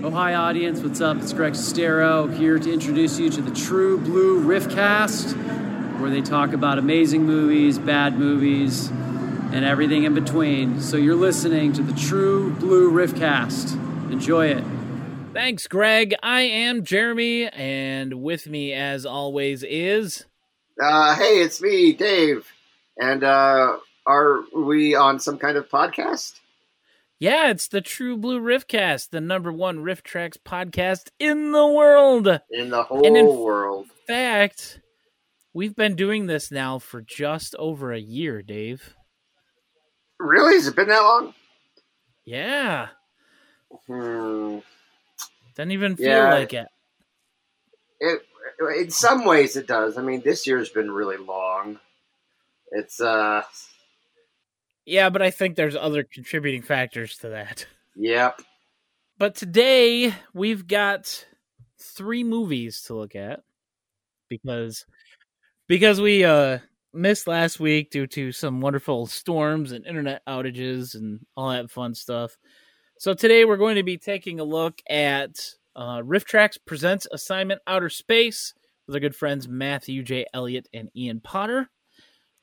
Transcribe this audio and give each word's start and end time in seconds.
Oh, 0.00 0.10
hi, 0.12 0.34
audience. 0.34 0.80
What's 0.80 1.00
up? 1.00 1.16
It's 1.16 1.32
Greg 1.32 1.54
Sestero 1.54 2.32
here 2.32 2.56
to 2.56 2.72
introduce 2.72 3.18
you 3.18 3.30
to 3.30 3.42
the 3.42 3.50
True 3.50 3.98
Blue 3.98 4.40
Riffcast, 4.44 5.32
where 5.98 6.08
they 6.08 6.20
talk 6.20 6.52
about 6.52 6.78
amazing 6.78 7.24
movies, 7.24 7.80
bad 7.80 8.16
movies, 8.16 8.90
and 8.90 9.64
everything 9.64 10.04
in 10.04 10.14
between. 10.14 10.80
So 10.80 10.96
you're 10.96 11.16
listening 11.16 11.72
to 11.72 11.82
the 11.82 11.92
True 11.94 12.52
Blue 12.52 12.92
Riffcast. 12.92 13.72
Enjoy 14.12 14.46
it. 14.46 14.62
Thanks, 15.32 15.66
Greg. 15.66 16.14
I 16.22 16.42
am 16.42 16.84
Jeremy, 16.84 17.48
and 17.48 18.22
with 18.22 18.46
me, 18.46 18.72
as 18.72 19.04
always, 19.04 19.64
is. 19.64 20.26
Uh, 20.80 21.16
hey, 21.16 21.40
it's 21.40 21.60
me, 21.60 21.92
Dave. 21.92 22.46
And 22.98 23.24
uh, 23.24 23.78
are 24.06 24.44
we 24.54 24.94
on 24.94 25.18
some 25.18 25.38
kind 25.38 25.56
of 25.56 25.68
podcast? 25.68 26.38
Yeah, 27.20 27.50
it's 27.50 27.66
the 27.66 27.80
True 27.80 28.16
Blue 28.16 28.40
Riffcast, 28.40 29.10
the 29.10 29.20
number 29.20 29.50
one 29.52 29.78
RiffTrax 29.78 30.36
podcast 30.44 31.08
in 31.18 31.50
the 31.50 31.66
world. 31.66 32.28
In 32.50 32.70
the 32.70 32.84
whole 32.84 33.04
in 33.04 33.26
world. 33.26 33.86
In 33.86 34.14
fact, 34.14 34.80
we've 35.52 35.74
been 35.74 35.96
doing 35.96 36.26
this 36.26 36.52
now 36.52 36.78
for 36.78 37.00
just 37.00 37.56
over 37.56 37.92
a 37.92 37.98
year, 37.98 38.40
Dave. 38.40 38.94
Really? 40.20 40.54
Has 40.54 40.68
it 40.68 40.76
been 40.76 40.88
that 40.88 41.00
long? 41.00 41.34
Yeah. 42.24 42.88
Hmm. 43.88 44.58
Doesn't 45.56 45.72
even 45.72 45.96
feel 45.96 46.06
Yeah. 46.06 46.34
like 46.34 46.54
it. 46.54 46.68
It, 47.98 48.22
in 48.78 48.90
some 48.90 49.24
ways, 49.24 49.56
it 49.56 49.66
does. 49.66 49.98
I 49.98 50.02
mean, 50.02 50.20
this 50.20 50.46
year's 50.46 50.68
been 50.70 50.90
really 50.92 51.16
long. 51.16 51.80
It's 52.70 53.00
uh, 53.00 53.42
Yeah, 54.88 55.10
but 55.10 55.20
I 55.20 55.30
think 55.30 55.54
there's 55.54 55.76
other 55.76 56.02
contributing 56.02 56.62
factors 56.62 57.18
to 57.18 57.28
that. 57.28 57.66
yep. 57.96 58.40
But 59.18 59.34
today 59.34 60.14
we've 60.32 60.66
got 60.66 61.26
three 61.78 62.24
movies 62.24 62.82
to 62.84 62.94
look 62.94 63.14
at 63.14 63.40
because 64.28 64.86
because 65.66 66.00
we 66.00 66.24
uh 66.24 66.58
missed 66.94 67.26
last 67.26 67.60
week 67.60 67.90
due 67.90 68.06
to 68.06 68.32
some 68.32 68.62
wonderful 68.62 69.06
storms 69.06 69.72
and 69.72 69.86
internet 69.86 70.22
outages 70.26 70.94
and 70.94 71.20
all 71.36 71.50
that 71.50 71.70
fun 71.70 71.94
stuff. 71.94 72.38
So 72.98 73.12
today 73.12 73.44
we're 73.44 73.58
going 73.58 73.76
to 73.76 73.82
be 73.82 73.98
taking 73.98 74.40
a 74.40 74.44
look 74.44 74.80
at 74.88 75.38
uh, 75.76 75.98
RiffTrax 75.98 76.58
presents 76.66 77.06
Assignment 77.12 77.60
Outer 77.66 77.90
Space 77.90 78.54
with 78.86 78.96
our 78.96 79.00
good 79.00 79.14
friends 79.14 79.46
Matthew 79.46 80.02
J. 80.02 80.24
Elliott 80.32 80.66
and 80.72 80.88
Ian 80.96 81.20
Potter. 81.20 81.68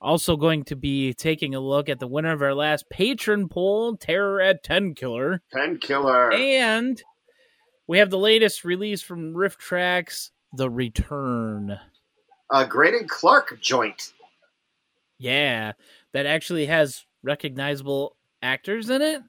Also 0.01 0.35
going 0.35 0.63
to 0.65 0.75
be 0.75 1.13
taking 1.13 1.55
a 1.55 1.59
look 1.59 1.89
at 1.89 1.99
the 1.99 2.07
winner 2.07 2.31
of 2.31 2.41
our 2.41 2.53
last 2.53 2.89
patron 2.89 3.49
poll, 3.49 3.95
Terror 3.97 4.41
at 4.41 4.63
Tenkiller. 4.63 5.39
Painkiller. 5.53 6.31
And 6.31 7.01
we 7.87 7.99
have 7.99 8.09
the 8.09 8.17
latest 8.17 8.63
release 8.63 9.01
from 9.01 9.33
RiffTrax, 9.33 10.31
The 10.53 10.69
Return. 10.69 11.79
A 12.51 12.65
Greydon 12.65 13.07
Clark 13.07 13.59
joint. 13.61 14.13
Yeah, 15.17 15.73
that 16.11 16.25
actually 16.25 16.65
has 16.67 17.05
recognizable 17.23 18.15
actors 18.41 18.89
in 18.89 19.01
it. 19.01 19.23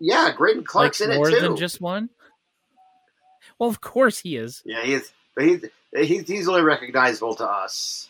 Yeah, 0.00 0.32
Greydon 0.36 0.64
Clark's 0.64 1.00
like 1.00 1.10
in 1.10 1.16
more 1.16 1.28
it 1.28 1.34
too. 1.34 1.40
than 1.40 1.56
just 1.56 1.80
one. 1.80 2.10
Well, 3.58 3.68
of 3.68 3.80
course 3.80 4.18
he 4.18 4.36
is. 4.36 4.62
Yeah, 4.64 4.82
he 4.82 4.94
is. 4.94 5.12
But 5.36 5.44
he's, 5.44 6.26
he's 6.26 6.48
only 6.48 6.62
recognizable 6.62 7.34
to 7.36 7.44
us. 7.44 8.08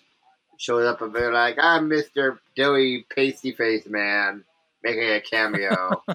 Shows 0.64 0.86
up 0.86 1.02
and 1.02 1.12
be 1.12 1.20
like, 1.20 1.56
I'm 1.58 1.90
Mr. 1.90 2.38
Doughy 2.56 3.04
Pasty 3.14 3.52
Face 3.52 3.84
Man, 3.84 4.44
making 4.82 5.10
a 5.10 5.20
cameo. 5.20 6.02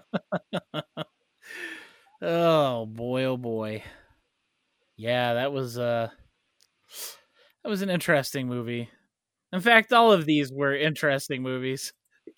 Oh 2.21 2.85
boy, 2.85 3.23
oh 3.23 3.37
boy. 3.37 3.81
Yeah, 4.97 5.35
that 5.35 5.53
was 5.53 5.77
uh 5.77 6.09
that 7.63 7.69
was 7.69 7.81
an 7.81 7.89
interesting 7.89 8.47
movie. 8.47 8.89
In 9.53 9.61
fact, 9.61 9.93
all 9.93 10.11
of 10.11 10.25
these 10.25 10.51
were 10.51 10.75
interesting 10.75 11.41
movies. 11.41 11.93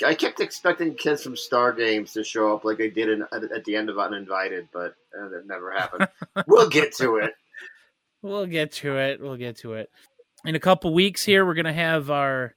I 0.06 0.14
kept 0.14 0.40
expecting 0.40 0.94
kids 0.94 1.24
from 1.24 1.36
Star 1.36 1.74
Games 1.74 2.14
to 2.14 2.24
show 2.24 2.56
up 2.56 2.64
like 2.64 2.78
they 2.78 2.92
did 2.92 3.10
in, 3.10 3.24
at, 3.34 3.44
at 3.52 3.66
the 3.66 3.76
end 3.76 3.90
of 3.90 3.98
Uninvited, 3.98 4.68
but 4.72 4.94
uh, 5.20 5.30
that 5.30 5.48
never 5.48 5.72
happened. 5.72 6.08
we'll 6.48 6.70
get 6.70 6.96
to 6.98 7.16
it. 7.16 7.34
We'll 8.22 8.46
get 8.46 8.72
to 8.74 8.98
it. 8.98 9.20
We'll 9.20 9.36
get 9.36 9.58
to 9.58 9.74
it. 9.74 9.90
In 10.46 10.56
a 10.56 10.60
couple 10.60 10.94
weeks 10.94 11.24
here, 11.24 11.46
we're 11.46 11.54
gonna 11.54 11.74
have 11.74 12.10
our 12.10 12.56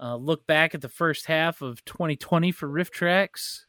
uh, 0.00 0.16
look 0.16 0.46
back 0.46 0.74
at 0.74 0.80
the 0.80 0.88
first 0.88 1.26
half 1.26 1.62
of 1.62 1.84
2020 1.84 2.50
for 2.52 2.68
RiffTrax. 2.68 3.60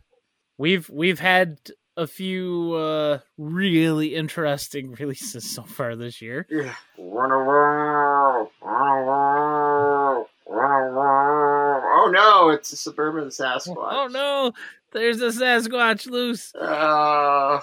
We've 0.58 0.90
we've 0.90 1.20
had 1.20 1.60
a 1.98 2.08
few 2.08 2.74
uh, 2.74 3.20
really 3.38 4.16
interesting 4.16 4.92
releases 5.00 5.50
so 5.50 5.64
far 5.64 5.96
this 5.96 6.22
year. 6.22 6.48
Yeah. 6.50 6.74
Run 6.98 7.32
around, 7.32 8.50
run 8.62 8.88
around, 8.88 10.26
run 10.48 10.72
around. 10.72 11.84
Oh 11.84 12.12
no, 12.12 12.50
it's 12.50 12.72
a 12.72 12.78
suburban 12.78 13.28
Sasquatch. 13.30 13.76
Oh 13.76 14.08
no, 14.10 14.54
there's 14.94 15.22
a 15.22 15.28
Sasquatch 15.28 16.08
loose. 16.10 16.56
Uh, 16.56 17.60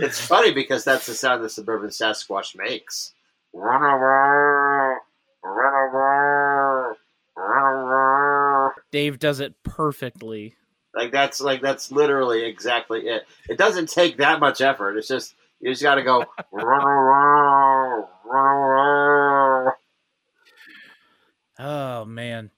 it's 0.00 0.20
funny 0.20 0.52
because 0.52 0.84
that's 0.84 1.04
the 1.06 1.14
sound 1.14 1.44
the 1.44 1.50
suburban 1.50 1.90
Sasquatch 1.90 2.56
makes. 2.56 3.12
Run 3.52 3.82
around, 3.82 5.00
run 5.46 5.74
around, 5.74 6.96
run 7.36 7.62
around. 7.62 8.72
Dave 8.90 9.18
does 9.18 9.40
it 9.40 9.54
perfectly. 9.62 10.56
Like 10.94 11.12
that's 11.12 11.40
like 11.40 11.60
that's 11.60 11.92
literally 11.92 12.44
exactly 12.44 13.06
it. 13.08 13.26
It 13.48 13.58
doesn't 13.58 13.90
take 13.90 14.18
that 14.18 14.40
much 14.40 14.60
effort. 14.60 14.96
It's 14.96 15.08
just 15.08 15.34
you 15.60 15.70
just 15.70 15.82
got 15.82 15.96
to 15.96 16.02
go. 16.02 16.24
Oh 21.58 22.04
man. 22.04 22.50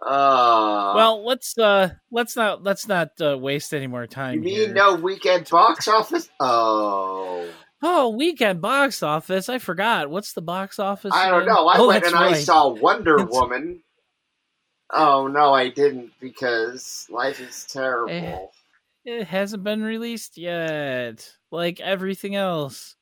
Uh, 0.00 0.92
Well, 0.96 1.24
let's 1.24 1.56
uh 1.56 1.90
let's 2.10 2.34
not 2.34 2.62
let's 2.64 2.88
not 2.88 3.10
uh, 3.20 3.38
waste 3.38 3.72
any 3.72 3.86
more 3.86 4.06
time. 4.06 4.34
you 4.34 4.40
mean 4.40 4.54
here. 4.56 4.74
no 4.74 4.94
weekend 4.96 5.48
box 5.48 5.86
office? 5.86 6.28
Oh, 6.40 7.48
Oh, 7.82 8.10
weekend 8.10 8.60
box 8.60 9.02
office. 9.02 9.48
I 9.48 9.58
forgot. 9.58 10.08
What's 10.08 10.34
the 10.34 10.42
box 10.42 10.78
office? 10.78 11.12
I 11.12 11.28
don't 11.28 11.42
again? 11.42 11.54
know. 11.54 11.66
I 11.66 11.78
oh, 11.78 11.88
went 11.88 12.04
and 12.04 12.14
I 12.14 12.34
saw 12.34 12.68
Wonder 12.68 13.24
Woman. 13.24 13.82
Oh 14.92 15.26
no, 15.26 15.52
I 15.52 15.70
didn't 15.70 16.12
because 16.20 17.06
life 17.10 17.40
is 17.40 17.64
terrible. 17.64 18.12
Eh. 18.12 18.38
It 19.04 19.26
hasn't 19.26 19.64
been 19.64 19.82
released 19.82 20.38
yet. 20.38 21.28
Like 21.50 21.80
everything 21.80 22.36
else. 22.36 22.94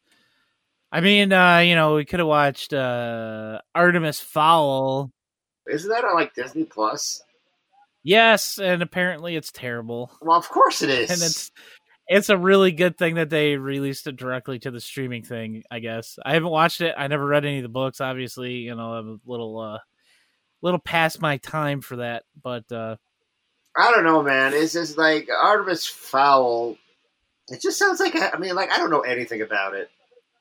I 0.91 1.01
mean, 1.01 1.33
uh, 1.33 1.59
you 1.59 1.75
know, 1.75 1.97
we 1.97 2.07
could 2.07 2.21
have 2.21 2.29
watched 2.29 2.73
uh 2.73 3.61
Artemis 3.75 4.21
Fowl. 4.21 5.11
Isn't 5.69 5.91
that 5.91 6.05
on 6.05 6.15
like 6.15 6.35
Disney 6.35 6.65
Plus? 6.65 7.23
Yes, 8.03 8.59
and 8.59 8.83
apparently 8.83 9.37
it's 9.37 9.53
terrible. 9.53 10.11
Well, 10.23 10.39
of 10.39 10.49
course 10.49 10.81
it 10.81 10.89
is. 10.89 11.11
And 11.11 11.21
it's 11.21 11.51
it's 12.11 12.29
a 12.29 12.37
really 12.37 12.73
good 12.73 12.99
thing 12.99 13.15
that 13.15 13.31
they 13.31 13.57
released 13.57 14.09
it 14.09 14.17
directly 14.17 14.59
to 14.59 14.73
the 14.73 14.81
streaming 14.81 15.23
thing, 15.23 15.63
I 15.71 15.79
guess. 15.79 16.19
I 16.27 16.35
haven't 16.35 16.51
watched 16.51 16.81
it. 16.81 16.93
I 16.99 17.07
never 17.07 17.25
read 17.25 17.45
any 17.45 17.59
of 17.59 17.63
the 17.63 17.69
books, 17.69 18.01
obviously, 18.01 18.55
you 18.55 18.75
know, 18.75 18.95
I'm 18.95 19.09
a 19.09 19.31
little 19.31 19.59
uh 19.61 19.79
little 20.61 20.81
past 20.81 21.23
my 21.23 21.37
time 21.37 21.81
for 21.81 21.97
that, 21.97 22.25
but 22.43 22.71
uh 22.73 22.97
I 23.77 23.93
don't 23.93 24.03
know, 24.03 24.25
man. 24.25 24.55
It's 24.55 24.73
just 24.73 24.99
like 24.99 25.29
Artemis 25.31 25.87
Fowl. 25.87 26.77
It 27.47 27.63
just 27.63 27.79
sounds 27.79 28.01
like 28.01 28.17
a, 28.17 28.35
I 28.35 28.39
mean, 28.39 28.57
like 28.57 28.73
I 28.73 28.79
don't 28.79 28.91
know 28.91 29.03
anything 29.03 29.41
about 29.41 29.75
it. 29.75 29.89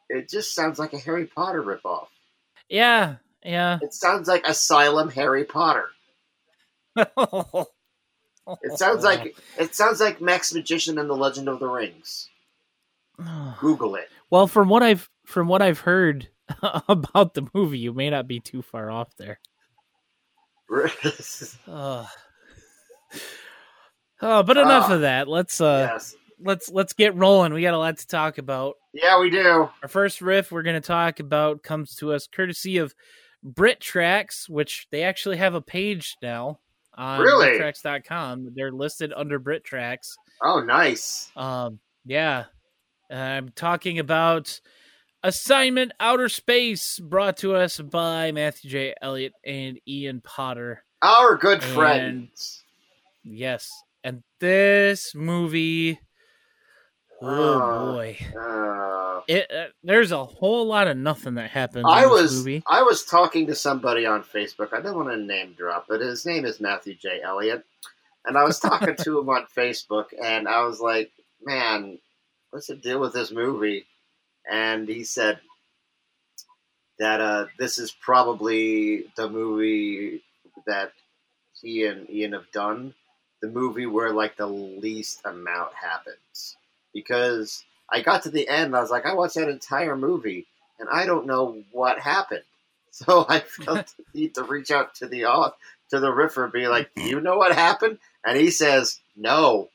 It 0.10 0.28
just 0.28 0.56
sounds 0.56 0.80
like 0.80 0.94
a 0.94 0.98
Harry 0.98 1.28
Potter 1.28 1.62
ripoff. 1.62 2.08
yeah, 2.68 3.18
yeah. 3.46 3.78
It 3.84 3.94
sounds 3.94 4.28
like 4.28 4.48
Asylum 4.48 5.10
Harry 5.12 5.44
Potter. 5.44 5.90
It 8.62 8.72
sounds 8.78 9.04
like 9.04 9.36
it 9.58 9.76
sounds 9.76 10.00
like 10.00 10.22
Max 10.22 10.54
Magician 10.54 10.98
and 10.98 11.10
the 11.10 11.16
Legend 11.16 11.48
of 11.50 11.60
the 11.60 11.68
Rings. 11.68 12.30
Google 13.60 13.96
it. 13.96 14.10
Well, 14.30 14.48
from 14.48 14.70
what 14.70 14.84
I've 14.84 15.10
from 15.26 15.48
what 15.48 15.62
I've 15.62 15.80
heard 15.82 16.30
about 16.88 17.34
the 17.34 17.48
movie, 17.54 17.80
you 17.80 17.94
may 17.94 18.10
not 18.10 18.28
be 18.28 18.40
too 18.40 18.62
far 18.62 18.90
off 18.90 19.16
there. 19.18 19.40
Uh, 21.68 22.06
oh, 24.22 24.44
but 24.44 24.58
enough 24.58 24.90
Ah. 24.90 24.94
of 24.96 25.02
that. 25.02 25.28
Let's 25.28 25.60
uh 25.60 25.90
yes. 25.94 26.16
let's 26.40 26.70
let's 26.70 26.94
get 26.94 27.16
rolling. 27.16 27.54
We 27.54 27.62
got 27.62 27.74
a 27.74 27.78
lot 27.80 27.98
to 27.98 28.08
talk 28.08 28.38
about. 28.38 28.76
Yeah, 28.94 29.20
we 29.20 29.30
do. 29.30 29.70
Our 29.82 29.88
first 29.90 30.22
riff 30.22 30.52
we're 30.52 30.64
going 30.64 30.80
to 30.80 30.88
talk 30.88 31.20
about 31.20 31.64
comes 31.64 31.96
to 31.98 32.14
us 32.14 32.28
courtesy 32.28 32.78
of 32.78 32.94
Brit 33.44 33.80
Tracks, 33.80 34.48
which 34.50 34.88
they 34.92 35.04
actually 35.04 35.38
have 35.38 35.54
a 35.54 35.62
page 35.62 36.16
now 36.22 36.60
on 37.00 37.22
Really? 37.22 37.58
BritTracks.com. 37.58 38.52
They're 38.56 38.72
listed 38.72 39.12
under 39.16 39.40
Brit 39.40 39.64
Tracks. 39.64 40.16
Oh, 40.44 40.60
nice. 40.62 41.32
Um, 41.36 41.80
yeah, 42.06 42.46
I'm 43.10 43.50
talking 43.50 43.98
about 44.00 44.60
Assignment 45.24 45.92
Outer 46.00 46.30
Space, 46.30 47.00
brought 47.00 47.38
to 47.38 47.56
us 47.56 47.80
by 47.80 48.32
Matthew 48.32 48.70
J. 48.72 48.96
Elliott 49.02 49.34
and 49.46 49.80
Ian 49.88 50.22
Potter. 50.22 50.84
Our 51.02 51.36
good 51.38 51.64
And- 51.64 51.74
friends. 51.74 52.64
Yes, 53.24 53.70
and 54.04 54.24
this 54.40 55.14
movie, 55.14 56.00
Oh 57.22 57.60
Uh, 57.60 57.92
boy, 57.94 58.18
Uh, 58.38 59.22
it, 59.28 59.52
uh, 59.52 59.66
there's 59.84 60.12
a 60.12 60.24
whole 60.24 60.66
lot 60.66 60.88
of 60.88 60.98
nothing 60.98 61.36
that 61.36 61.50
happens. 61.50 61.86
I 61.88 62.04
in 62.04 62.10
this 62.10 62.22
was 62.22 62.38
movie. 62.38 62.64
I 62.68 62.82
was 62.84 63.04
talking 63.04 63.48
to 63.48 63.56
somebody 63.56 64.06
on 64.06 64.24
Facebook. 64.24 64.74
I 64.74 64.82
don't 64.82 64.96
want 64.96 65.10
to 65.10 65.18
name 65.18 65.54
drop, 65.58 65.86
but 65.90 66.02
his 66.02 66.26
name 66.26 66.46
is 66.46 66.60
Matthew 66.60 66.96
J. 66.96 67.22
Elliott, 67.22 67.66
and 68.26 68.38
I 68.38 68.44
was 68.44 68.60
talking 68.60 68.96
to 68.96 69.20
him 69.20 69.30
on 69.30 69.46
Facebook, 69.58 70.08
and 70.22 70.48
I 70.48 70.64
was 70.64 70.80
like, 70.80 71.12
"Man, 71.44 72.00
what's 72.52 72.68
the 72.68 72.76
deal 72.76 73.00
with 73.00 73.14
this 73.14 73.32
movie?" 73.32 73.86
And 74.50 74.88
he 74.88 75.04
said 75.04 75.40
that 76.98 77.22
uh, 77.22 77.46
this 77.58 77.78
is 77.78 77.92
probably 77.92 79.06
the 79.16 79.30
movie 79.30 80.22
that 80.66 80.92
he 81.62 81.86
and 81.86 82.10
Ian 82.10 82.34
have 82.34 82.52
done, 82.52 82.94
the 83.42 83.48
movie 83.48 83.86
where 83.86 84.12
like 84.14 84.38
the 84.38 84.48
least 84.48 85.22
amount 85.26 85.74
happens, 85.74 86.56
because 87.00 87.64
I 87.90 88.02
got 88.02 88.24
to 88.24 88.30
the 88.30 88.48
end, 88.48 88.68
and 88.68 88.76
I 88.76 88.82
was 88.82 88.92
like, 88.92 89.06
I 89.06 89.14
watched 89.14 89.36
that 89.36 89.50
entire 89.50 89.96
movie 89.96 90.46
and 90.80 90.90
I 90.90 91.06
don't 91.06 91.28
know 91.28 91.62
what 91.72 92.00
happened. 92.00 92.44
So 92.92 93.26
I 93.30 93.40
felt 93.40 93.94
the 93.98 94.20
need 94.20 94.36
to 94.36 94.44
reach 94.44 94.72
out 94.72 94.96
to 94.96 95.08
the 95.08 95.26
au- 95.26 95.54
to 95.92 96.00
the 96.00 96.12
riffer, 96.12 96.44
and 96.46 96.52
be 96.52 96.68
like, 96.68 96.90
"Do 96.96 97.04
you 97.04 97.22
know 97.22 97.38
what 97.38 97.54
happened?" 97.54 98.00
And 98.26 98.36
he 98.36 98.50
says, 98.50 99.00
"No, 99.16 99.70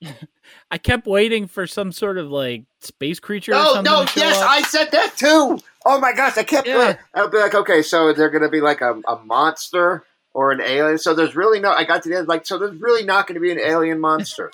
I 0.70 0.78
kept 0.78 1.08
waiting 1.08 1.48
for 1.48 1.66
some 1.66 1.90
sort 1.90 2.16
of 2.16 2.30
like 2.30 2.62
space 2.78 3.18
creature. 3.18 3.50
no, 3.50 3.80
no." 3.82 4.06
Yes, 4.16 4.38
up. 4.38 4.48
I 4.48 4.62
said 4.62 4.92
that 4.92 5.16
too. 5.18 5.58
Oh 5.84 6.00
my 6.00 6.12
gosh, 6.14 6.38
I 6.38 6.44
kept. 6.44 6.68
Yeah. 6.68 6.96
I'll 7.14 7.28
be 7.28 7.38
like, 7.38 7.54
okay, 7.54 7.82
so 7.82 8.12
they're 8.12 8.30
going 8.30 8.44
to 8.44 8.48
be 8.48 8.60
like 8.60 8.80
a, 8.80 9.00
a 9.06 9.16
monster 9.24 10.04
or 10.32 10.52
an 10.52 10.60
alien. 10.62 10.96
So 10.98 11.12
there's 11.12 11.34
really 11.34 11.58
no. 11.58 11.72
I 11.72 11.82
got 11.82 12.04
to 12.04 12.08
the 12.08 12.16
end, 12.18 12.28
like, 12.28 12.46
so 12.46 12.58
there's 12.58 12.80
really 12.80 13.04
not 13.04 13.26
going 13.26 13.34
to 13.34 13.40
be 13.40 13.50
an 13.50 13.60
alien 13.60 13.98
monster 13.98 14.52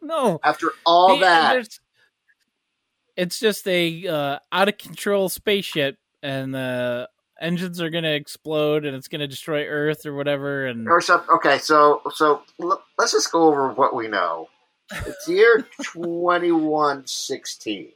no, 0.00 0.40
after 0.44 0.72
all 0.84 1.14
Hey, 1.14 1.20
that. 1.20 1.68
It's 3.16 3.40
just 3.40 3.66
a 3.66 4.06
uh, 4.06 4.38
out 4.52 4.68
of 4.68 4.78
control 4.78 5.28
spaceship, 5.28 5.98
and 6.22 6.54
the 6.54 7.08
engines 7.40 7.80
are 7.80 7.90
gonna 7.90 8.12
explode, 8.12 8.84
and 8.84 8.94
it's 8.94 9.08
gonna 9.08 9.26
destroy 9.26 9.66
Earth 9.66 10.06
or 10.06 10.14
whatever. 10.14 10.66
And 10.66 10.88
okay, 10.88 11.58
so 11.58 12.02
so 12.14 12.42
l- 12.62 12.82
let's 12.96 13.12
just 13.12 13.32
go 13.32 13.48
over 13.48 13.72
what 13.72 13.94
we 13.94 14.06
know. 14.06 14.48
It's 14.92 15.28
year 15.28 15.66
twenty 15.82 16.52
one 16.52 17.06
sixteen. 17.06 17.92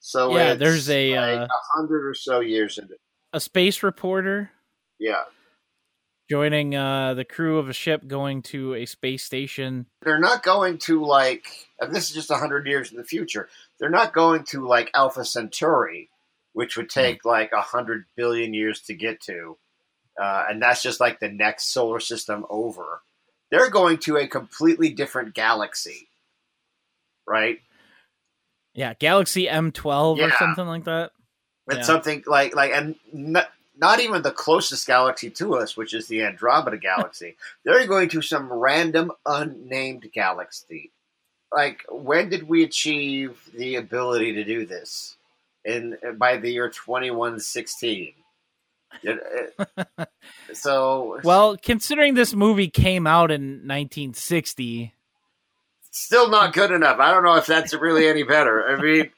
So 0.00 0.36
Yeah, 0.36 0.52
it's 0.52 0.58
there's 0.58 0.90
a, 0.90 1.16
like 1.16 1.40
uh, 1.40 1.44
a 1.44 1.76
hundred 1.76 2.08
or 2.08 2.14
so 2.14 2.40
years 2.40 2.78
into 2.78 2.96
a 3.32 3.40
space 3.40 3.82
reporter 3.82 4.50
yeah. 4.98 5.24
Joining 6.28 6.74
uh, 6.74 7.14
the 7.14 7.24
crew 7.24 7.58
of 7.58 7.68
a 7.68 7.72
ship 7.72 8.06
going 8.06 8.42
to 8.42 8.74
a 8.74 8.86
space 8.86 9.24
station. 9.24 9.86
They're 10.02 10.18
not 10.18 10.42
going 10.42 10.78
to 10.78 11.04
like 11.04 11.46
and 11.80 11.94
this 11.94 12.08
is 12.08 12.14
just 12.14 12.30
a 12.30 12.36
hundred 12.36 12.66
years 12.66 12.90
in 12.90 12.96
the 12.96 13.04
future. 13.04 13.48
They're 13.78 13.90
not 13.90 14.12
going 14.12 14.44
to 14.48 14.66
like 14.66 14.90
Alpha 14.94 15.24
Centauri, 15.24 16.10
which 16.52 16.76
would 16.76 16.90
take 16.90 17.24
like 17.24 17.52
a 17.52 17.60
hundred 17.60 18.06
billion 18.16 18.54
years 18.54 18.80
to 18.82 18.94
get 18.94 19.20
to, 19.22 19.56
uh, 20.20 20.44
and 20.48 20.60
that's 20.60 20.82
just 20.82 21.00
like 21.00 21.20
the 21.20 21.28
next 21.28 21.72
solar 21.72 22.00
system 22.00 22.44
over. 22.50 23.02
They're 23.50 23.70
going 23.70 23.98
to 23.98 24.16
a 24.16 24.26
completely 24.26 24.90
different 24.90 25.34
galaxy, 25.34 26.08
right? 27.26 27.60
Yeah, 28.74 28.94
Galaxy 28.94 29.46
M12 29.46 30.18
or 30.18 30.30
something 30.38 30.66
like 30.66 30.84
that. 30.84 31.12
It's 31.68 31.78
Yeah. 31.78 31.82
something 31.82 32.24
like 32.26 32.54
like 32.54 32.72
and 32.72 32.96
not, 33.12 33.48
not 33.78 34.00
even 34.00 34.22
the 34.22 34.30
closest 34.30 34.86
galaxy 34.86 35.30
to 35.30 35.54
us, 35.56 35.76
which 35.76 35.94
is 35.94 36.08
the 36.08 36.22
Andromeda 36.22 36.78
galaxy. 36.78 37.36
They're 37.64 37.86
going 37.86 38.08
to 38.10 38.22
some 38.22 38.52
random 38.52 39.12
unnamed 39.24 40.10
galaxy. 40.12 40.90
Like 41.52 41.84
when 41.88 42.28
did 42.28 42.48
we 42.48 42.62
achieve 42.64 43.40
the 43.54 43.76
ability 43.76 44.34
to 44.34 44.44
do 44.44 44.66
this? 44.66 45.16
In 45.64 45.96
by 46.16 46.36
the 46.36 46.50
year 46.50 46.70
twenty 46.70 47.10
one 47.10 47.40
sixteen. 47.40 48.14
Uh, 49.06 50.04
so 50.52 51.20
Well, 51.24 51.56
considering 51.56 52.14
this 52.14 52.34
movie 52.34 52.68
came 52.68 53.06
out 53.06 53.30
in 53.30 53.66
1960, 53.66 54.94
still 55.90 56.30
not 56.30 56.52
good 56.52 56.70
enough. 56.70 56.98
I 56.98 57.12
don't 57.12 57.24
know 57.24 57.36
if 57.36 57.46
that's 57.46 57.74
really 57.74 58.06
any 58.06 58.22
better. 58.22 58.68
I 58.68 58.80
mean, 58.80 59.10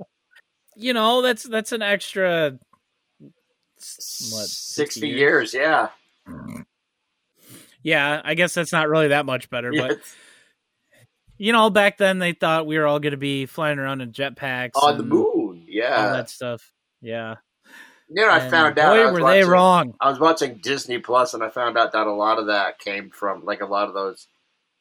you 0.76 0.92
know, 0.92 1.22
that's 1.22 1.44
that's 1.44 1.72
an 1.72 1.82
extra 1.82 2.58
what 4.32 4.46
60 4.48 5.06
years? 5.06 5.18
years, 5.18 5.54
yeah. 5.54 5.88
Mm. 6.28 6.64
Yeah, 7.82 8.20
I 8.24 8.34
guess 8.34 8.54
that's 8.54 8.72
not 8.72 8.88
really 8.88 9.08
that 9.08 9.26
much 9.26 9.48
better, 9.48 9.70
Yeah, 9.72 9.88
but 9.88 9.98
you 11.38 11.52
know, 11.52 11.70
back 11.70 11.98
then 11.98 12.18
they 12.18 12.32
thought 12.32 12.66
we 12.66 12.78
were 12.78 12.86
all 12.86 12.98
going 12.98 13.12
to 13.12 13.16
be 13.16 13.46
flying 13.46 13.78
around 13.78 14.00
in 14.00 14.12
jetpacks 14.12 14.70
on 14.74 14.96
the 14.96 15.02
and 15.02 15.08
moon, 15.08 15.24
all 15.24 15.56
yeah. 15.68 16.08
that 16.12 16.30
stuff. 16.30 16.72
Yeah, 17.00 17.36
You 18.08 18.22
know, 18.26 18.30
I 18.32 18.40
found 18.48 18.78
out. 18.78 18.94
Boy, 18.94 19.02
I 19.02 19.10
was 19.10 19.20
were 19.20 19.30
they 19.30 19.44
wrong. 19.44 19.94
I 20.00 20.08
was 20.08 20.18
watching 20.18 20.56
Disney 20.56 20.98
Plus, 20.98 21.34
and 21.34 21.42
I 21.44 21.50
found 21.50 21.76
out 21.78 21.92
that 21.92 22.06
a 22.06 22.12
lot 22.12 22.38
of 22.38 22.46
that 22.46 22.78
came 22.78 23.10
from 23.10 23.44
like 23.44 23.60
a 23.60 23.66
lot 23.66 23.88
of 23.88 23.94
those 23.94 24.26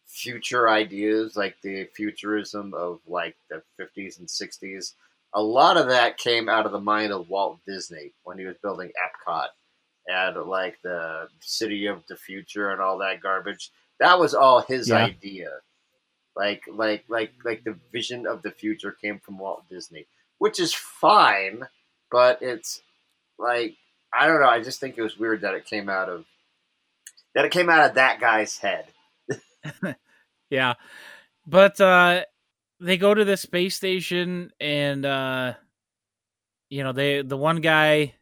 future 0.07 0.69
ideas, 0.69 1.36
like 1.36 1.57
the 1.62 1.86
futurism 1.94 2.74
of 2.74 3.01
like 3.06 3.36
the 3.50 3.62
fifties 3.77 4.18
and 4.18 4.30
sixties. 4.30 4.95
A 5.36 5.42
lot 5.42 5.78
of 5.78 5.90
that 5.90 6.18
came 6.18 6.50
out 6.50 6.66
of 6.66 6.72
the 6.72 6.82
mind 6.82 7.14
of 7.14 7.30
Walt 7.30 7.60
Disney 7.68 8.14
when 8.24 8.40
he 8.40 8.46
was 8.46 8.56
building 8.64 8.92
Epcot 9.28 9.48
and 10.08 10.38
like 10.48 10.78
the 10.84 11.28
city 11.42 11.88
of 11.88 12.04
the 12.08 12.16
future 12.18 12.72
and 12.72 12.82
all 12.82 13.00
that 13.00 13.22
garbage. 13.22 13.72
That 14.00 14.20
was 14.20 14.34
all 14.34 14.62
his 14.62 14.90
Yeah. 14.90 15.06
idea. 15.06 15.50
Like, 16.36 16.64
like, 16.72 17.06
like, 17.10 17.34
like 17.46 17.64
the 17.66 17.78
vision 17.92 18.28
of 18.28 18.42
the 18.44 18.52
future 18.52 18.92
came 18.94 19.20
from 19.20 19.38
Walt 19.40 19.64
Disney, 19.70 20.08
which 20.40 20.60
is 20.60 20.74
fine, 20.74 21.64
but 22.12 22.42
it's 22.42 22.81
like 23.40 23.78
I 24.18 24.28
don't 24.28 24.42
know. 24.42 24.50
I 24.50 24.62
just 24.62 24.80
think 24.80 24.98
it 24.98 25.02
was 25.04 25.18
weird 25.20 25.42
that 25.42 25.56
it 25.56 25.66
came 25.66 25.90
out 25.90 26.10
of 26.10 26.26
that 27.36 27.46
it 27.46 27.52
came 27.52 27.70
out 27.70 27.90
of 27.90 27.96
that 27.96 28.20
guy's 28.22 28.58
head. 28.58 28.86
Yeah, 30.52 30.76
but 31.48 31.81
uh, 31.81 32.24
they 32.86 32.98
go 32.98 33.14
to 33.14 33.26
the 33.26 33.36
space 33.36 33.76
station, 33.76 34.52
and 34.60 35.06
uh, 35.06 35.54
you 36.70 36.84
know, 36.84 36.92
they 36.92 37.22
the 37.24 37.38
one 37.38 37.62
guy, 37.62 38.14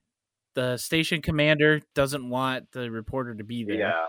the 0.56 0.77
station 0.77 1.21
commander, 1.21 1.81
doesn't 1.94 2.27
want 2.27 2.71
the 2.71 2.89
reporter 2.89 3.36
to 3.36 3.44
be 3.44 3.65
there. 3.65 3.75
Yeah. 3.75 4.06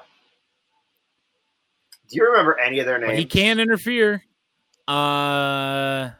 Do 2.09 2.17
you 2.17 2.27
remember 2.29 2.59
any 2.59 2.79
of 2.79 2.87
their 2.87 2.99
names? 2.99 3.11
But 3.11 3.19
he 3.19 3.25
can't 3.25 3.59
interfere. 3.59 4.23
Uh, 4.87 6.11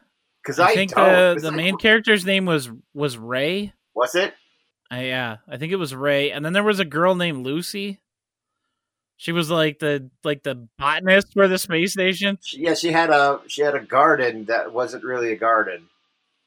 because 0.43 0.59
I, 0.59 0.69
I, 0.69 0.75
think 0.75 0.93
don't. 0.93 1.35
the 1.37 1.49
the 1.49 1.51
main 1.51 1.77
character's 1.77 2.25
name 2.25 2.45
was 2.45 2.69
was 2.93 3.17
Ray. 3.17 3.73
was 3.93 4.15
it? 4.15 4.33
Uh, 4.91 4.97
yeah, 4.97 5.37
I 5.47 5.57
think 5.57 5.71
it 5.71 5.77
was 5.77 5.95
Ray, 5.95 6.31
and 6.31 6.45
then 6.45 6.53
there 6.53 6.63
was 6.63 6.79
a 6.79 6.85
girl 6.85 7.15
named 7.15 7.45
Lucy. 7.45 7.99
She 9.17 9.31
was 9.31 9.49
like 9.49 9.79
the 9.79 10.09
like 10.23 10.43
the 10.43 10.67
botanist 10.77 11.33
for 11.33 11.47
the 11.47 11.57
space 11.57 11.93
station. 11.93 12.37
Yeah, 12.53 12.73
she 12.73 12.91
had 12.91 13.09
a 13.09 13.39
she 13.47 13.61
had 13.61 13.75
a 13.75 13.79
garden 13.79 14.45
that 14.45 14.73
wasn't 14.73 15.03
really 15.03 15.31
a 15.31 15.37
garden, 15.37 15.87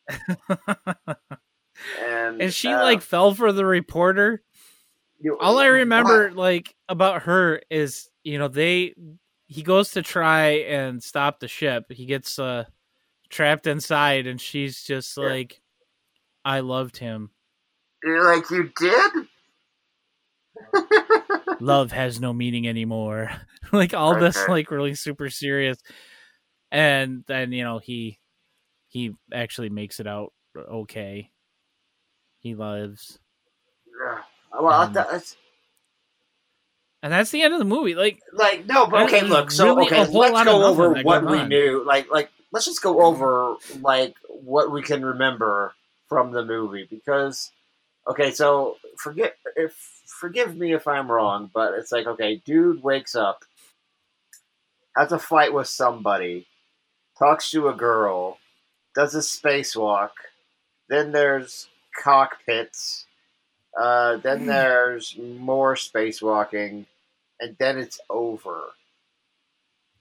and 2.02 2.42
and 2.42 2.52
she 2.54 2.68
uh, 2.68 2.82
like 2.82 3.02
fell 3.02 3.34
for 3.34 3.52
the 3.52 3.64
reporter. 3.64 4.42
you- 5.20 5.38
All 5.38 5.58
I 5.58 5.66
remember 5.66 6.28
what? 6.28 6.36
like 6.36 6.74
about 6.88 7.22
her 7.22 7.60
is 7.70 8.08
you 8.24 8.38
know 8.38 8.48
they 8.48 8.94
he 9.46 9.62
goes 9.62 9.92
to 9.92 10.02
try 10.02 10.48
and 10.68 11.02
stop 11.02 11.40
the 11.40 11.48
ship. 11.48 11.84
He 11.90 12.04
gets 12.06 12.38
uh 12.38 12.64
trapped 13.30 13.66
inside, 13.66 14.26
and 14.26 14.40
she's 14.40 14.82
just 14.82 15.16
Yeah. 15.16 15.24
like, 15.24 15.60
"I 16.44 16.60
loved 16.60 16.98
him. 16.98 17.30
You're 18.04 18.24
like 18.36 18.50
you 18.50 18.70
did. 18.78 19.12
Love 21.60 21.92
has 21.92 22.20
no 22.20 22.32
meaning 22.32 22.68
anymore." 22.68 23.30
like 23.72 23.94
all 23.94 24.18
this 24.18 24.36
like 24.48 24.70
really 24.70 24.94
super 24.94 25.30
serious, 25.30 25.78
and 26.70 27.24
then 27.26 27.52
you 27.52 27.64
know 27.64 27.78
he 27.78 28.18
he 28.88 29.12
actually 29.32 29.68
makes 29.68 30.00
it 30.00 30.06
out 30.06 30.32
okay. 30.56 31.30
He 32.40 32.54
lives. 32.54 33.18
Yeah. 34.00 34.22
Well, 34.60 34.82
Um, 34.82 34.92
that's 34.92 35.36
And 37.02 37.12
that's 37.12 37.30
the 37.30 37.42
end 37.42 37.52
of 37.52 37.58
the 37.58 37.64
movie. 37.64 37.94
Like, 37.94 38.20
like 38.32 38.66
no, 38.66 38.86
but 38.86 39.02
okay. 39.04 39.22
Look, 39.22 39.50
so 39.50 39.66
really 39.66 39.86
okay, 39.86 40.06
let's 40.06 40.44
go 40.44 40.64
over 40.64 40.94
what 41.02 41.26
we 41.26 41.38
on. 41.38 41.48
knew. 41.48 41.84
Like, 41.84 42.10
like 42.10 42.30
let's 42.52 42.66
just 42.66 42.82
go 42.82 43.02
over 43.02 43.56
like 43.80 44.14
what 44.28 44.70
we 44.70 44.82
can 44.82 45.04
remember 45.04 45.74
from 46.08 46.32
the 46.32 46.44
movie 46.44 46.86
because 46.88 47.50
okay, 48.06 48.30
so 48.30 48.76
forget 48.96 49.36
if 49.56 49.97
forgive 50.08 50.56
me 50.56 50.72
if 50.72 50.88
I'm 50.88 51.10
wrong, 51.10 51.50
but 51.52 51.74
it's 51.74 51.92
like 51.92 52.06
okay, 52.06 52.42
dude 52.44 52.82
wakes 52.82 53.14
up, 53.14 53.44
has 54.96 55.12
a 55.12 55.18
fight 55.18 55.52
with 55.52 55.68
somebody, 55.68 56.46
talks 57.18 57.50
to 57.50 57.68
a 57.68 57.74
girl, 57.74 58.38
does 58.94 59.14
a 59.14 59.18
spacewalk, 59.18 60.10
then 60.88 61.12
there's 61.12 61.68
cockpits, 62.02 63.06
uh, 63.78 64.16
then 64.16 64.46
there's 64.46 65.16
more 65.18 65.74
spacewalking, 65.74 66.86
and 67.40 67.56
then 67.58 67.78
it's 67.78 68.00
over. 68.10 68.72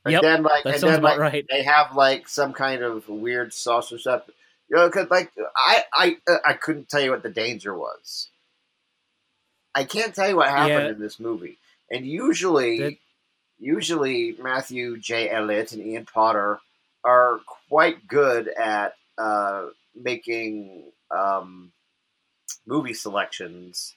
But 0.04 0.14
Yep, 0.14 0.22
then 0.22 0.44
like 0.44 0.66
and 0.66 0.82
then 0.82 1.02
like 1.02 1.20
right. 1.20 1.46
they 1.50 1.64
have 1.64 1.94
like 1.96 2.30
some 2.30 2.54
kind 2.54 2.82
of 2.82 3.10
weird 3.10 3.54
sauce 3.54 3.92
or 3.92 3.98
stuff. 3.98 4.24
You 4.70 4.78
know, 4.78 4.88
because 4.88 5.10
like 5.10 5.32
I 5.56 5.84
I 5.94 6.18
uh, 6.30 6.38
I 6.46 6.54
couldn't 6.54 6.90
tell 6.90 7.02
you 7.02 7.12
what 7.12 7.24
the 7.24 7.30
danger 7.30 7.76
was. 7.78 8.30
I 9.78 9.84
can't 9.86 10.14
tell 10.16 10.28
you 10.28 10.36
what 10.36 10.50
happened 10.50 10.86
Yeah. 10.86 10.90
in 10.90 11.00
this 11.00 11.20
movie. 11.20 11.58
And 11.92 12.06
usually, 12.06 12.80
That- 12.80 12.98
usually 13.60 14.36
Matthew 14.40 14.98
J. 14.98 15.30
Elliott 15.30 15.72
and 15.72 15.82
Ian 15.86 16.06
Potter 16.06 16.60
are 17.04 17.40
quite 17.70 18.08
good 18.08 18.48
at 18.50 18.96
uh, 19.18 19.68
making 19.96 20.92
um, 21.12 21.72
movie 22.66 22.94
selections 22.94 23.96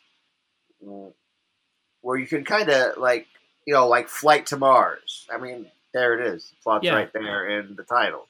where 2.03 2.17
you 2.19 2.27
can 2.27 2.45
kind 2.45 2.69
of 2.71 2.97
like 2.97 3.27
you 3.67 3.75
know 3.75 3.89
like 3.89 4.09
Flight 4.09 4.47
to 4.47 4.57
Mars. 4.57 5.27
I 5.33 5.39
mean, 5.39 5.71
there 5.93 6.19
it 6.19 6.27
is. 6.35 6.53
Plot's 6.63 6.85
Yeah. 6.85 6.95
right 6.95 7.13
there 7.13 7.49
in 7.59 7.77
the 7.77 7.83
title. 7.85 8.27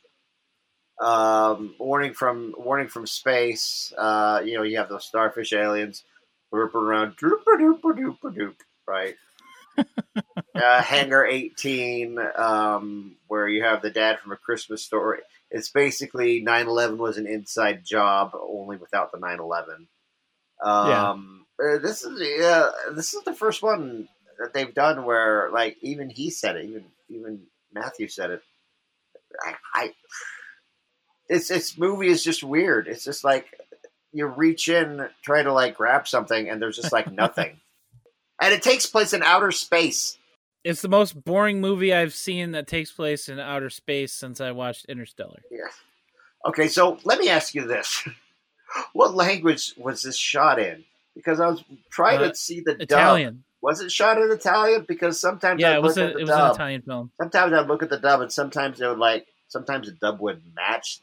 Um, 1.01 1.75
warning 1.79 2.13
from 2.15 2.55
warning 2.59 2.89
from 2.89 3.07
space. 3.07 3.93
Uh, 3.97 4.43
you 4.45 4.55
know, 4.57 4.63
you 4.63 4.79
have 4.79 4.89
those 4.89 5.05
starfish 5.05 5.53
aliens 5.53 6.03
burping 6.53 6.75
around, 6.75 7.17
doop 7.17 7.45
doop 7.47 7.81
doop 7.81 8.19
doop, 8.23 8.55
right? 8.87 9.15
uh, 10.55 10.83
Hangar 10.83 11.25
18, 11.27 12.19
um, 12.37 13.17
where 13.29 13.49
you 13.49 13.63
have 13.63 13.83
the 13.83 13.91
dad 13.91 14.19
from 14.19 14.33
a 14.33 14.37
Christmas 14.37 14.83
story. 14.83 15.21
It's 15.51 15.71
basically 15.71 16.41
9 16.41 16.67
11 16.67 16.99
was 16.99 17.19
an 17.19 17.27
inside 17.27 17.85
job, 17.85 18.33
only 18.35 18.77
without 18.77 19.13
the 19.13 19.19
9 19.19 19.41
11. 19.41 19.89
Um, 20.63 21.47
uh, 21.63 21.79
this 21.79 22.05
is 22.05 22.21
yeah, 22.21 22.69
this 22.95 23.15
is 23.15 23.23
the 23.25 23.35
first 23.35 23.63
one 23.63 24.09
that 24.39 24.53
they've 24.55 24.75
done 24.75 25.05
where 25.05 25.51
like 25.53 25.77
even 25.83 26.11
he 26.11 26.31
said 26.31 26.57
it, 26.57 26.67
even 26.67 26.85
even 27.09 27.41
Matthew 27.73 28.09
said 28.09 28.31
it. 28.31 28.43
I, 29.43 29.55
I 29.75 29.93
it's 31.29 31.49
this 31.49 31.79
movie 31.79 32.09
is 32.09 32.23
just 32.23 32.43
weird. 32.43 32.89
It's 32.89 33.05
just 33.05 33.25
like 33.25 33.47
you 34.13 34.27
reach 34.27 34.69
in, 34.69 35.09
try 35.23 35.43
to 35.43 35.53
like 35.53 35.77
grab 35.77 36.07
something, 36.09 36.49
and 36.49 36.61
there's 36.61 36.77
just 36.77 36.93
like 36.93 37.11
nothing. 37.13 37.61
and 38.41 38.53
it 38.53 38.63
takes 38.63 38.87
place 38.87 39.13
in 39.13 39.23
outer 39.23 39.51
space. 39.53 40.17
It's 40.65 40.83
the 40.83 40.89
most 40.89 41.25
boring 41.25 41.61
movie 41.61 41.95
I've 41.95 42.13
seen 42.13 42.53
that 42.53 42.67
takes 42.67 42.91
place 42.93 43.29
in 43.29 43.39
outer 43.41 43.71
space 43.71 44.13
since 44.13 44.41
I 44.41 44.51
watched 44.51 44.85
Interstellar. 44.87 45.41
Yeah. 45.51 45.69
Okay, 46.47 46.69
so 46.69 46.99
let 47.05 47.19
me 47.19 47.29
ask 47.29 47.55
you 47.55 47.67
this: 47.67 48.07
What 48.93 49.15
language 49.15 49.75
was 49.77 50.03
this 50.03 50.17
shot 50.17 50.59
in? 50.59 50.85
Because 51.15 51.41
I 51.41 51.49
was 51.49 51.65
trying 51.91 52.21
Uh, 52.21 52.29
to 52.29 52.35
see 52.35 52.61
the 52.61 52.75
dub. 52.75 52.83
Italian. 52.83 53.45
Was 53.63 53.81
it 53.83 53.91
shot 53.93 54.17
in 54.17 54.31
Italian? 54.31 54.87
Because 54.89 55.21
sometimes 55.21 55.61
Yeah, 55.61 55.73
I 55.73 55.75
it 55.77 55.83
was 55.83 55.97
look 55.97 56.07
a, 56.07 56.09
at 56.09 56.15
the 56.15 56.19
it 56.21 56.23
was 56.23 56.31
an. 56.31 56.51
Italian 56.53 56.83
film. 56.83 57.11
Sometimes 57.21 57.53
I'd 57.53 57.67
look 57.67 57.83
at 57.83 57.91
the 57.91 57.99
dub, 57.99 58.21
and 58.23 58.33
sometimes 58.33 58.81
it 58.81 58.87
would 58.87 58.99
like. 58.99 59.27
Sometimes 59.49 59.87
the 59.89 59.93
dub 59.93 60.21
would 60.21 60.43
match 60.55 61.01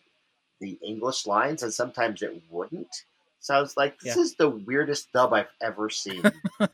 the 0.59 0.77
English 0.83 1.25
lines, 1.25 1.63
and 1.63 1.73
sometimes 1.73 2.21
it 2.21 2.41
wouldn't. 2.49 3.03
So 3.39 3.55
I 3.55 3.61
was 3.61 3.77
like, 3.77 3.99
"This 3.99 4.15
Yeah. 4.15 4.21
is 4.23 4.35
the 4.35 4.49
weirdest 4.49 5.11
dub 5.13 5.33
I've 5.33 5.47
ever 5.61 5.89
seen." 5.89 6.23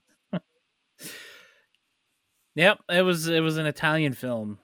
Yep, 2.56 2.80
it 2.90 3.02
was 3.02 3.28
it 3.28 3.40
was 3.42 3.58
an 3.58 3.66
Italian 3.66 4.14
film. 4.14 4.60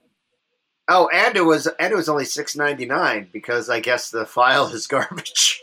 oh, 0.88 1.08
and 1.12 1.36
it 1.36 1.42
was 1.42 1.66
and 1.66 1.92
it 1.92 1.96
was 1.96 2.08
only 2.08 2.24
six 2.24 2.54
ninety 2.54 2.86
nine 2.86 3.28
because 3.32 3.68
I 3.68 3.80
guess 3.80 4.10
the 4.10 4.24
file 4.26 4.66
is 4.68 4.86
garbage. 4.88 5.60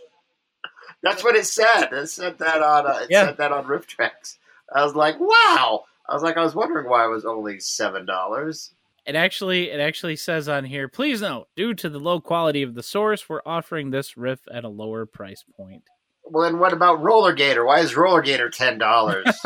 That's 1.01 1.23
what 1.23 1.35
it 1.35 1.45
said. 1.45 1.87
It 1.93 2.07
said 2.09 2.37
that 2.39 2.61
on 2.61 2.85
uh, 2.87 2.99
it 3.03 3.07
Yeah. 3.09 3.27
said 3.27 3.37
that 3.37 3.51
on 3.53 3.65
RiffTrax. 3.65 4.37
I 4.73 4.83
was 4.83 4.95
like, 4.95 5.15
"Wow!" 5.19 5.85
I 6.09 6.13
was 6.13 6.23
like, 6.23 6.35
I 6.37 6.43
was 6.43 6.55
wondering 6.55 6.89
why 6.89 7.05
it 7.05 7.09
was 7.09 7.23
only 7.25 7.59
seven 7.61 8.05
dollars. 8.05 8.71
It 9.07 9.15
actually 9.15 9.71
it 9.71 9.79
actually 9.79 10.17
says 10.17 10.49
on 10.49 10.65
here, 10.65 10.89
please 10.89 11.21
note, 11.21 11.47
due 11.55 11.73
to 11.75 11.89
the 11.89 11.99
low 11.99 12.19
quality 12.19 12.61
of 12.61 12.75
the 12.75 12.83
source, 12.83 13.29
we're 13.29 13.41
offering 13.45 13.89
this 13.89 14.17
riff 14.17 14.41
at 14.51 14.65
a 14.65 14.69
lower 14.69 15.05
price 15.05 15.45
point. 15.55 15.83
Well, 16.25 16.43
then 16.43 16.59
what 16.59 16.73
about 16.73 17.01
Roller 17.01 17.31
Gator? 17.31 17.63
Why 17.65 17.79
is 17.79 17.95
Roller 17.95 18.21
Gator 18.21 18.49
ten 18.49 18.77
dollars? 18.77 19.25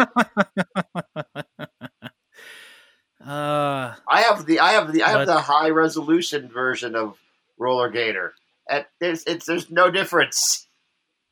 Uh 3.24 3.94
I 4.08 4.22
have 4.22 4.48
the 4.48 4.60
I 4.62 4.72
have 4.72 4.92
the 4.92 5.04
I 5.04 5.10
have 5.10 5.28
the 5.28 5.40
high 5.40 5.70
resolution 5.70 6.50
version 6.50 6.96
of 6.96 7.20
Roller 7.58 7.90
Gator. 7.90 8.34
And 8.68 8.84
there's 9.00 9.24
it's 9.26 9.46
there's 9.46 9.70
no 9.70 9.92
difference. 9.92 10.68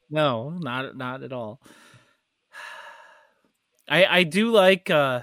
no, 0.07 0.51
not 0.51 0.95
not 0.95 1.24
at 1.24 1.33
all. 1.33 1.59
I 3.89 4.05
I 4.05 4.24
do 4.24 4.51
like 4.51 4.91
uh 4.91 5.21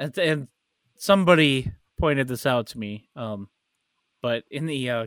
and, 0.00 0.18
and 0.18 0.48
somebody 0.98 1.72
pointed 1.98 2.28
this 2.28 2.44
out 2.46 2.66
to 2.68 2.78
me 2.78 3.08
um 3.16 3.48
but 4.22 4.44
in 4.50 4.66
the 4.66 4.90
uh 4.90 5.06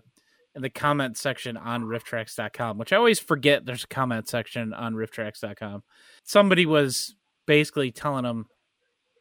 in 0.55 0.61
the 0.61 0.69
comment 0.69 1.17
section 1.17 1.55
on 1.57 1.83
rifftrax.com 1.83 2.77
which 2.77 2.91
i 2.91 2.95
always 2.97 3.19
forget 3.19 3.65
there's 3.65 3.83
a 3.83 3.87
comment 3.87 4.27
section 4.27 4.73
on 4.73 4.93
rifftrax.com 4.95 5.83
somebody 6.23 6.65
was 6.65 7.15
basically 7.45 7.91
telling 7.91 8.23
them 8.23 8.45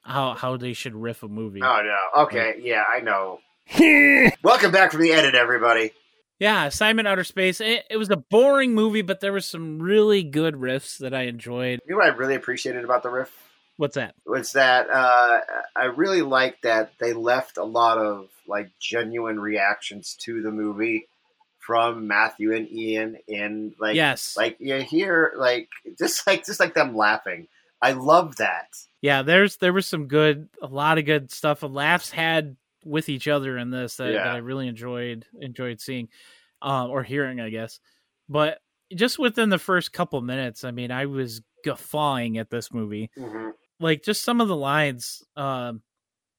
how 0.03 0.35
how 0.35 0.57
they 0.57 0.73
should 0.73 0.95
riff 0.95 1.23
a 1.23 1.29
movie 1.29 1.61
Oh 1.63 1.83
no. 1.85 2.23
Okay, 2.23 2.55
yeah, 2.63 2.85
I 2.91 3.01
know. 3.01 3.39
Welcome 4.43 4.73
back 4.73 4.91
from 4.93 5.03
the 5.03 5.13
edit, 5.13 5.35
everybody. 5.35 5.93
yeah 6.39 6.65
assignment 6.65 7.07
outer 7.07 7.23
space 7.25 7.61
it, 7.61 7.85
it 7.91 7.97
was 7.99 8.11
a 8.11 8.17
boring 8.17 8.75
movie 8.75 9.03
but 9.03 9.21
there 9.21 9.33
was 9.33 9.47
some 9.47 9.79
really 9.81 10.23
good 10.23 10.55
riffs 10.55 10.99
that 10.99 11.13
i 11.15 11.23
enjoyed 11.23 11.81
You 11.87 11.93
know 11.93 11.99
what 11.99 12.07
I 12.13 12.17
really 12.17 12.35
appreciated 12.35 12.83
about 12.85 13.03
the 13.03 13.11
riff 13.11 13.50
what's 13.81 13.95
that 13.95 14.15
was 14.27 14.53
that 14.53 14.89
uh, 14.91 15.41
I 15.75 15.85
really 15.87 16.23
liked 16.23 16.63
that 16.63 16.93
they 16.99 17.13
left 17.13 17.57
a 17.57 17.65
lot 17.65 17.99
of 17.99 18.29
like 18.47 18.71
genuine 18.79 19.41
reactions 19.41 20.17
to 20.21 20.43
the 20.43 20.51
movie 20.51 21.09
from 21.59 22.07
Matthew 22.07 22.55
and 22.55 22.71
Ian 22.71 23.17
in 23.27 23.75
like 23.79 23.97
yes 23.97 24.37
like 24.37 24.57
you 24.61 24.77
hear 24.83 25.33
like 25.37 25.69
just 25.99 26.27
like 26.27 26.45
just 26.45 26.61
like 26.61 26.75
them 26.75 26.97
laughing. 26.97 27.49
I 27.83 27.93
love 27.93 28.37
that. 28.37 28.69
Yeah, 29.01 29.23
there's 29.23 29.57
there 29.57 29.73
was 29.73 29.87
some 29.87 30.07
good, 30.07 30.51
a 30.61 30.67
lot 30.67 30.99
of 30.99 31.07
good 31.07 31.31
stuff 31.31 31.63
and 31.63 31.73
laughs 31.73 32.11
had 32.11 32.57
with 32.85 33.09
each 33.09 33.27
other 33.29 33.57
in 33.57 33.71
this 33.71 33.97
that, 33.97 34.13
Yeah. 34.13 34.25
that 34.25 34.35
I 34.35 34.39
really 34.39 34.69
enjoyed 34.69 35.25
enjoyed 35.41 35.81
seeing, 35.81 36.09
um, 36.61 36.91
or 36.91 37.03
hearing, 37.03 37.41
I 37.41 37.49
guess. 37.49 37.81
But 38.29 38.59
just 38.95 39.19
within 39.19 39.49
the 39.49 39.59
first 39.59 39.93
couple 39.93 40.21
minutes, 40.21 40.65
I 40.65 40.73
mean, 40.73 40.91
I 40.91 41.07
was 41.07 41.41
guffawing 41.65 42.37
at 42.37 42.51
this 42.51 42.73
movie. 42.73 43.11
Mm-hmm. 43.17 43.51
Like 43.81 44.03
just 44.03 44.23
some 44.23 44.41
of 44.41 44.49
the 44.49 44.57
lines. 44.57 45.25
Um, 45.37 45.83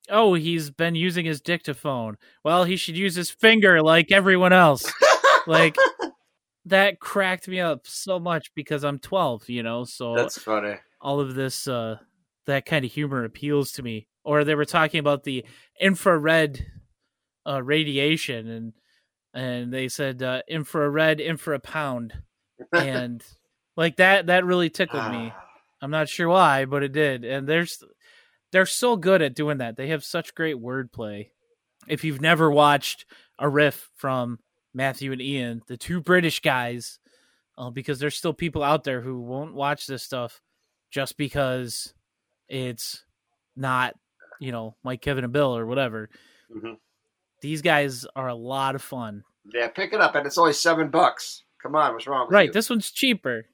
oh, 0.10 0.36
he's 0.36 0.70
been 0.70 0.96
using 0.96 1.26
his 1.26 1.42
dictaphone. 1.42 2.18
Well, 2.46 2.64
he 2.64 2.76
should 2.76 2.96
use 2.98 3.16
his 3.16 3.30
finger 3.30 3.82
like 3.82 4.12
everyone 4.12 4.54
else. 4.54 4.92
like 5.48 5.76
that 6.66 7.00
cracked 7.00 7.48
me 7.48 7.60
up 7.60 7.88
so 7.88 8.20
much 8.20 8.54
because 8.56 8.84
I'm 8.84 9.00
12, 9.00 9.50
you 9.50 9.64
know. 9.64 9.84
So 9.84 10.16
That's 10.16 10.38
funny. 10.38 10.76
all 11.02 11.20
of 11.20 11.36
this 11.36 11.68
uh 11.68 11.98
that 12.46 12.66
kind 12.66 12.86
of 12.86 12.92
humor 12.92 13.24
appeals 13.24 13.72
to 13.74 13.84
me 13.84 14.08
or 14.24 14.44
they 14.44 14.56
were 14.56 14.66
talking 14.66 15.00
about 15.00 15.24
the 15.24 15.46
infrared 15.80 16.66
uh 17.48 17.62
radiation 17.62 18.48
and 18.48 18.74
and 19.34 19.74
they 19.74 19.88
said 19.88 20.22
uh 20.22 20.42
infrared 20.48 21.20
infra 21.20 21.60
pound 21.60 22.14
and 22.74 23.24
like 23.78 23.98
that 23.98 24.28
that 24.28 24.44
really 24.44 24.70
tickled 24.70 25.10
me 25.12 25.32
i'm 25.82 25.92
not 25.92 26.10
sure 26.10 26.28
why 26.30 26.66
but 26.66 26.84
it 26.84 26.92
did 26.92 27.24
and 27.24 27.48
there's 27.48 27.84
they're 28.52 28.66
so 28.66 28.96
good 28.96 29.22
at 29.22 29.36
doing 29.36 29.58
that 29.60 29.78
they 29.78 29.88
have 29.88 30.04
such 30.04 30.36
great 30.36 30.56
wordplay 30.58 31.30
if 31.88 32.04
you've 32.04 32.22
never 32.22 32.50
watched 32.52 33.06
a 33.40 33.48
riff 33.50 33.90
from 33.96 34.40
matthew 34.74 35.12
and 35.12 35.22
ian 35.22 35.62
the 35.68 35.78
two 35.78 36.00
british 36.02 36.40
guys 36.42 37.00
uh, 37.58 37.70
because 37.70 38.00
there's 38.00 38.16
still 38.16 38.34
people 38.34 38.64
out 38.64 38.84
there 38.84 39.02
who 39.02 39.20
won't 39.20 39.54
watch 39.54 39.86
this 39.88 40.02
stuff 40.04 40.42
just 40.90 41.18
because 41.18 41.94
it's 42.48 43.06
not, 43.56 43.94
you 44.40 44.52
know, 44.52 44.76
Mike, 44.84 45.02
Kevin, 45.02 45.24
and 45.26 45.32
Bill 45.34 45.56
or 45.56 45.66
whatever. 45.66 46.10
Mhm. 46.54 46.78
These 47.42 47.62
guys 47.62 48.06
are 48.16 48.28
a 48.30 48.34
lot 48.36 48.76
of 48.76 48.82
fun. 48.82 49.24
Yeah, 49.54 49.68
pick 49.68 49.94
it 49.94 50.02
up, 50.02 50.16
and 50.16 50.26
it's 50.26 50.38
only 50.38 50.54
seven 50.54 50.90
bucks. 50.90 51.44
Come 51.62 51.76
on, 51.76 51.94
what's 51.94 52.08
wrong 52.08 52.28
with 52.28 52.34
Right, 52.34 52.48
you? 52.48 52.54
this 52.54 52.70
one's 52.70 52.90
cheaper. 52.90 53.46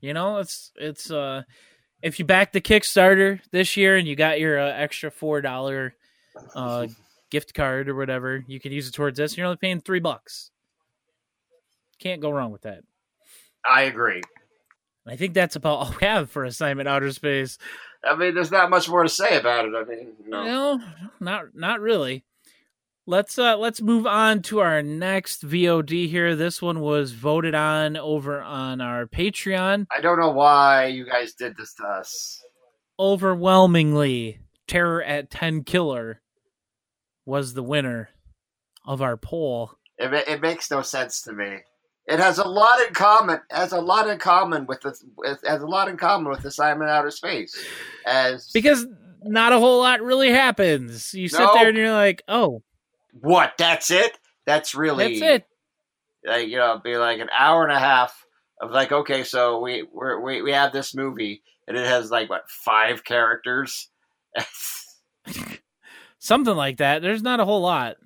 You 0.00 0.14
know, 0.14 0.38
it's 0.38 0.72
it's 0.76 1.10
uh 1.10 1.42
if 2.02 2.18
you 2.18 2.24
back 2.24 2.52
the 2.52 2.60
Kickstarter 2.60 3.40
this 3.52 3.76
year 3.76 3.96
and 3.96 4.08
you 4.08 4.16
got 4.16 4.40
your 4.40 4.58
uh, 4.58 4.72
extra 4.72 5.10
four 5.10 5.40
dollar 5.40 5.94
uh 6.54 6.86
gift 7.30 7.54
card 7.54 7.88
or 7.88 7.94
whatever, 7.94 8.44
you 8.46 8.58
can 8.60 8.72
use 8.72 8.88
it 8.88 8.92
towards 8.92 9.18
this. 9.18 9.32
And 9.32 9.38
you're 9.38 9.46
only 9.46 9.58
paying 9.58 9.80
three 9.80 10.00
bucks. 10.00 10.50
Can't 11.98 12.20
go 12.22 12.30
wrong 12.30 12.50
with 12.50 12.62
that. 12.62 12.82
I 13.68 13.82
agree. 13.82 14.22
I 15.06 15.16
think 15.16 15.34
that's 15.34 15.56
about 15.56 15.78
all 15.78 15.94
we 16.00 16.06
have 16.06 16.30
for 16.30 16.44
assignment 16.44 16.88
outer 16.88 17.12
space. 17.12 17.58
I 18.02 18.16
mean, 18.16 18.34
there's 18.34 18.50
not 18.50 18.70
much 18.70 18.88
more 18.88 19.02
to 19.02 19.08
say 19.08 19.38
about 19.38 19.66
it. 19.66 19.74
I 19.74 19.84
mean, 19.84 20.12
know. 20.26 20.44
No, 20.44 20.80
not 21.20 21.54
not 21.54 21.80
really. 21.80 22.24
Let's 23.10 23.40
uh 23.40 23.56
let's 23.58 23.82
move 23.82 24.06
on 24.06 24.40
to 24.42 24.60
our 24.60 24.84
next 24.84 25.44
VOD 25.44 26.08
here. 26.08 26.36
This 26.36 26.62
one 26.62 26.78
was 26.78 27.10
voted 27.10 27.56
on 27.56 27.96
over 27.96 28.40
on 28.40 28.80
our 28.80 29.04
Patreon. 29.08 29.86
I 29.90 30.00
don't 30.00 30.20
know 30.20 30.30
why 30.30 30.86
you 30.86 31.04
guys 31.04 31.32
did 31.32 31.56
this 31.56 31.74
to 31.74 31.82
us. 31.82 32.40
Overwhelmingly, 33.00 34.38
Terror 34.68 35.02
at 35.02 35.28
Tenkiller 35.28 36.18
was 37.26 37.54
the 37.54 37.64
winner 37.64 38.10
of 38.86 39.02
our 39.02 39.16
poll. 39.16 39.72
It, 39.98 40.14
it 40.28 40.40
makes 40.40 40.70
no 40.70 40.80
sense 40.80 41.20
to 41.22 41.32
me. 41.32 41.56
It 42.06 42.20
has 42.20 42.38
a 42.38 42.46
lot 42.46 42.78
in 42.86 42.94
common. 42.94 43.40
Has 43.50 43.72
a 43.72 43.80
lot 43.80 44.08
in 44.08 44.20
common 44.20 44.66
with 44.66 44.82
the. 44.82 44.94
Has 45.48 45.62
a 45.62 45.66
lot 45.66 45.88
in 45.88 45.96
common 45.96 46.30
with 46.30 46.44
Assignment 46.44 46.88
Outer 46.88 47.10
Space. 47.10 47.60
As 48.06 48.52
Because 48.54 48.86
not 49.24 49.52
a 49.52 49.58
whole 49.58 49.80
lot 49.80 50.00
really 50.00 50.30
happens. 50.30 51.12
You 51.12 51.28
sit 51.28 51.40
No. 51.40 51.54
there 51.54 51.68
and 51.70 51.76
you're 51.76 51.90
like, 51.90 52.22
oh, 52.28 52.62
what? 53.12 53.54
That's 53.58 53.90
it. 53.90 54.16
That's 54.46 54.74
really. 54.74 55.18
that's 55.20 55.42
it. 55.42 55.46
Like 56.26 56.48
you 56.48 56.58
know, 56.58 56.80
be 56.82 56.96
like 56.96 57.20
an 57.20 57.30
hour 57.36 57.64
and 57.64 57.72
a 57.72 57.78
half 57.78 58.24
of 58.60 58.70
like, 58.70 58.92
okay, 58.92 59.24
so 59.24 59.60
we 59.60 59.86
we're, 59.92 60.20
we 60.20 60.42
we 60.42 60.52
have 60.52 60.72
this 60.72 60.94
movie 60.94 61.42
and 61.66 61.76
it 61.76 61.86
has 61.86 62.10
like 62.10 62.28
what 62.28 62.48
five 62.48 63.04
characters. 63.04 63.88
Something 66.18 66.54
like 66.56 66.76
that. 66.78 67.00
There's 67.00 67.22
not 67.22 67.40
a 67.40 67.44
whole 67.44 67.62
lot. 67.62 67.96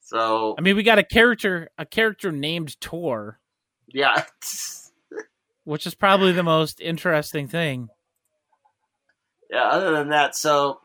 so 0.00 0.54
I 0.58 0.60
mean, 0.62 0.74
we 0.76 0.82
got 0.82 0.98
a 0.98 1.04
character, 1.04 1.70
a 1.78 1.86
character 1.86 2.32
named 2.32 2.80
Tor, 2.80 3.38
yeah. 3.86 4.24
which 5.64 5.86
is 5.86 5.94
probably 5.94 6.32
the 6.32 6.42
most 6.42 6.80
interesting 6.80 7.46
thing. 7.46 7.88
yeah 9.50 9.64
other 9.68 9.92
than 9.92 10.08
that 10.08 10.34
so 10.34 10.80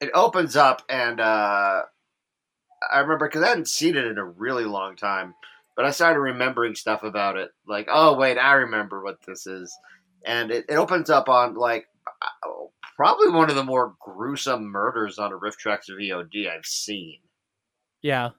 it 0.00 0.10
opens 0.14 0.56
up 0.56 0.82
and 0.88 1.20
uh 1.20 1.82
i 2.92 2.98
remember 3.00 3.26
because 3.26 3.42
i 3.42 3.48
hadn't 3.48 3.68
seen 3.68 3.96
it 3.96 4.04
in 4.06 4.18
a 4.18 4.24
really 4.24 4.64
long 4.64 4.96
time 4.96 5.34
but 5.76 5.84
i 5.84 5.90
started 5.90 6.20
remembering 6.20 6.74
stuff 6.74 7.02
about 7.02 7.36
it 7.36 7.50
like 7.66 7.86
oh 7.90 8.16
wait 8.16 8.38
i 8.38 8.52
remember 8.52 9.02
what 9.02 9.18
this 9.26 9.46
is 9.46 9.74
and 10.24 10.50
it, 10.50 10.64
it 10.68 10.74
opens 10.76 11.10
up 11.10 11.28
on 11.28 11.54
like 11.54 11.86
uh, 12.06 12.48
probably 12.96 13.30
one 13.30 13.50
of 13.50 13.56
the 13.56 13.64
more 13.64 13.94
gruesome 14.00 14.64
murders 14.64 15.18
on 15.18 15.32
a 15.32 15.36
RiffTrax 15.36 15.90
vod 15.90 16.48
i've 16.48 16.64
seen 16.64 17.18
Yeah. 18.02 18.30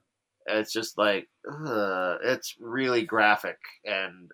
it's 0.46 0.72
just 0.72 0.98
like 0.98 1.28
ugh, 1.50 2.18
it's 2.22 2.56
really 2.60 3.02
graphic 3.04 3.58
and 3.84 4.30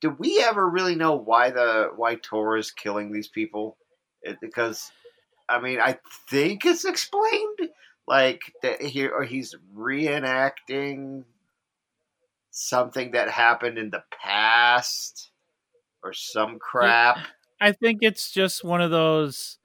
do 0.00 0.16
we 0.18 0.42
ever 0.42 0.68
really 0.68 0.94
know 0.94 1.14
why 1.14 1.50
the 1.50 1.90
why 1.94 2.14
Tor 2.14 2.56
is 2.56 2.70
killing 2.70 3.12
these 3.12 3.28
people? 3.28 3.76
It, 4.22 4.38
because 4.40 4.90
I 5.50 5.60
mean, 5.60 5.80
I 5.80 5.98
think 6.28 6.64
it's 6.64 6.84
explained 6.84 7.70
like 8.06 8.40
that 8.62 8.80
he 8.80 9.06
or 9.06 9.24
he's 9.24 9.54
reenacting 9.74 11.24
something 12.50 13.12
that 13.12 13.28
happened 13.30 13.78
in 13.78 13.90
the 13.90 14.02
past 14.22 15.30
or 16.02 16.12
some 16.12 16.58
crap. 16.58 17.18
I 17.60 17.72
think 17.72 17.98
it's 18.02 18.30
just 18.30 18.64
one 18.64 18.80
of 18.80 18.90
those 18.90 19.58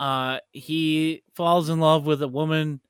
uh 0.00 0.38
he 0.52 1.24
falls 1.34 1.68
in 1.68 1.80
love 1.80 2.06
with 2.06 2.22
a 2.22 2.28
woman 2.28 2.80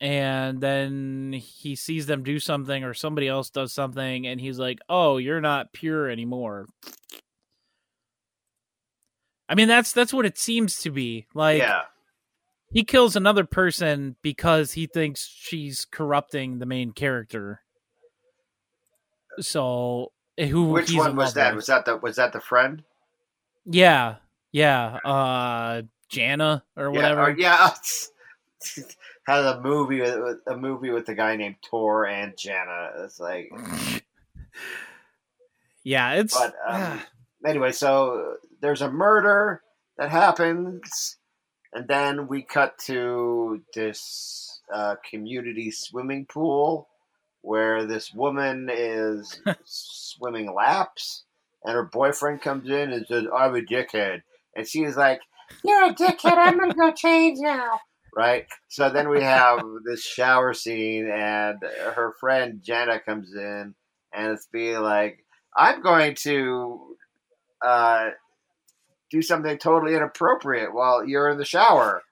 and 0.00 0.60
then 0.60 1.32
he 1.32 1.74
sees 1.74 2.06
them 2.06 2.22
do 2.22 2.38
something 2.38 2.84
or 2.84 2.92
somebody 2.92 3.26
else 3.28 3.48
does 3.48 3.72
something 3.72 4.26
and 4.26 4.40
he's 4.40 4.58
like, 4.58 4.78
"Oh, 4.88 5.16
you're 5.16 5.40
not 5.40 5.72
pure 5.72 6.10
anymore." 6.10 6.66
I 9.48 9.54
mean, 9.54 9.68
that's 9.68 9.92
that's 9.92 10.12
what 10.12 10.26
it 10.26 10.38
seems 10.38 10.80
to 10.80 10.90
be. 10.90 11.26
Like 11.34 11.58
yeah, 11.58 11.82
he 12.70 12.84
kills 12.84 13.16
another 13.16 13.44
person 13.44 14.16
because 14.22 14.72
he 14.72 14.86
thinks 14.86 15.26
she's 15.26 15.86
corrupting 15.90 16.58
the 16.58 16.66
main 16.66 16.92
character. 16.92 17.62
So, 19.38 20.12
eh, 20.36 20.46
who 20.46 20.70
which 20.70 20.94
one 20.94 21.16
was 21.16 21.34
that? 21.34 21.50
with. 21.50 21.56
Was 21.56 21.66
that 21.66 21.84
the 21.84 21.96
was 21.96 22.16
that 22.16 22.32
the 22.32 22.40
friend? 22.40 22.82
Yeah, 23.64 24.16
yeah. 24.52 24.98
Uh, 25.04 25.82
Jana 26.08 26.64
or 26.76 26.90
whatever. 26.90 27.34
Yeah, 27.36 27.70
yeah. 28.76 28.84
Had 29.26 29.44
a 29.44 29.60
movie 29.60 30.00
with, 30.00 30.20
with 30.22 30.38
a 30.46 30.56
movie 30.56 30.90
with 30.90 31.08
a 31.08 31.14
guy 31.14 31.34
named 31.34 31.56
Tor 31.60 32.06
and 32.06 32.36
Jana. 32.36 32.90
It's 32.98 33.18
like, 33.18 33.50
yeah, 35.82 36.12
it's. 36.12 36.38
but 36.38 36.54
um, 36.68 37.00
anyway, 37.44 37.72
so 37.72 38.36
there's 38.66 38.82
a 38.82 38.90
murder 38.90 39.62
that 39.96 40.10
happens, 40.10 41.18
and 41.72 41.86
then 41.86 42.26
we 42.26 42.42
cut 42.42 42.76
to 42.78 43.62
this 43.74 44.60
uh, 44.74 44.96
community 45.08 45.70
swimming 45.70 46.26
pool 46.26 46.88
where 47.42 47.86
this 47.86 48.12
woman 48.12 48.68
is 48.68 49.40
swimming 49.64 50.52
laps, 50.52 51.22
and 51.62 51.74
her 51.74 51.84
boyfriend 51.84 52.42
comes 52.42 52.68
in 52.68 52.92
and 52.92 53.06
says, 53.06 53.26
"I'm 53.32 53.54
a 53.54 53.60
dickhead," 53.60 54.22
and 54.56 54.66
she's 54.66 54.96
like, 54.96 55.20
"You're 55.64 55.84
a 55.84 55.94
dickhead. 55.94 56.36
I'm 56.36 56.58
gonna 56.58 56.74
go 56.74 56.90
change 56.90 57.38
now." 57.38 57.78
Right. 58.16 58.46
So 58.66 58.90
then 58.90 59.08
we 59.08 59.22
have 59.22 59.62
this 59.84 60.02
shower 60.02 60.54
scene, 60.54 61.08
and 61.08 61.62
her 61.62 62.14
friend 62.18 62.60
Jenna 62.64 62.98
comes 62.98 63.32
in, 63.32 63.76
and 64.12 64.32
it's 64.32 64.48
being 64.52 64.80
like, 64.80 65.24
"I'm 65.56 65.82
going 65.82 66.16
to 66.22 66.96
uh, 67.64 68.10
do 69.10 69.22
something 69.22 69.56
totally 69.58 69.94
inappropriate 69.94 70.74
while 70.74 71.04
you're 71.06 71.28
in 71.30 71.38
the 71.38 71.44
shower." 71.44 72.02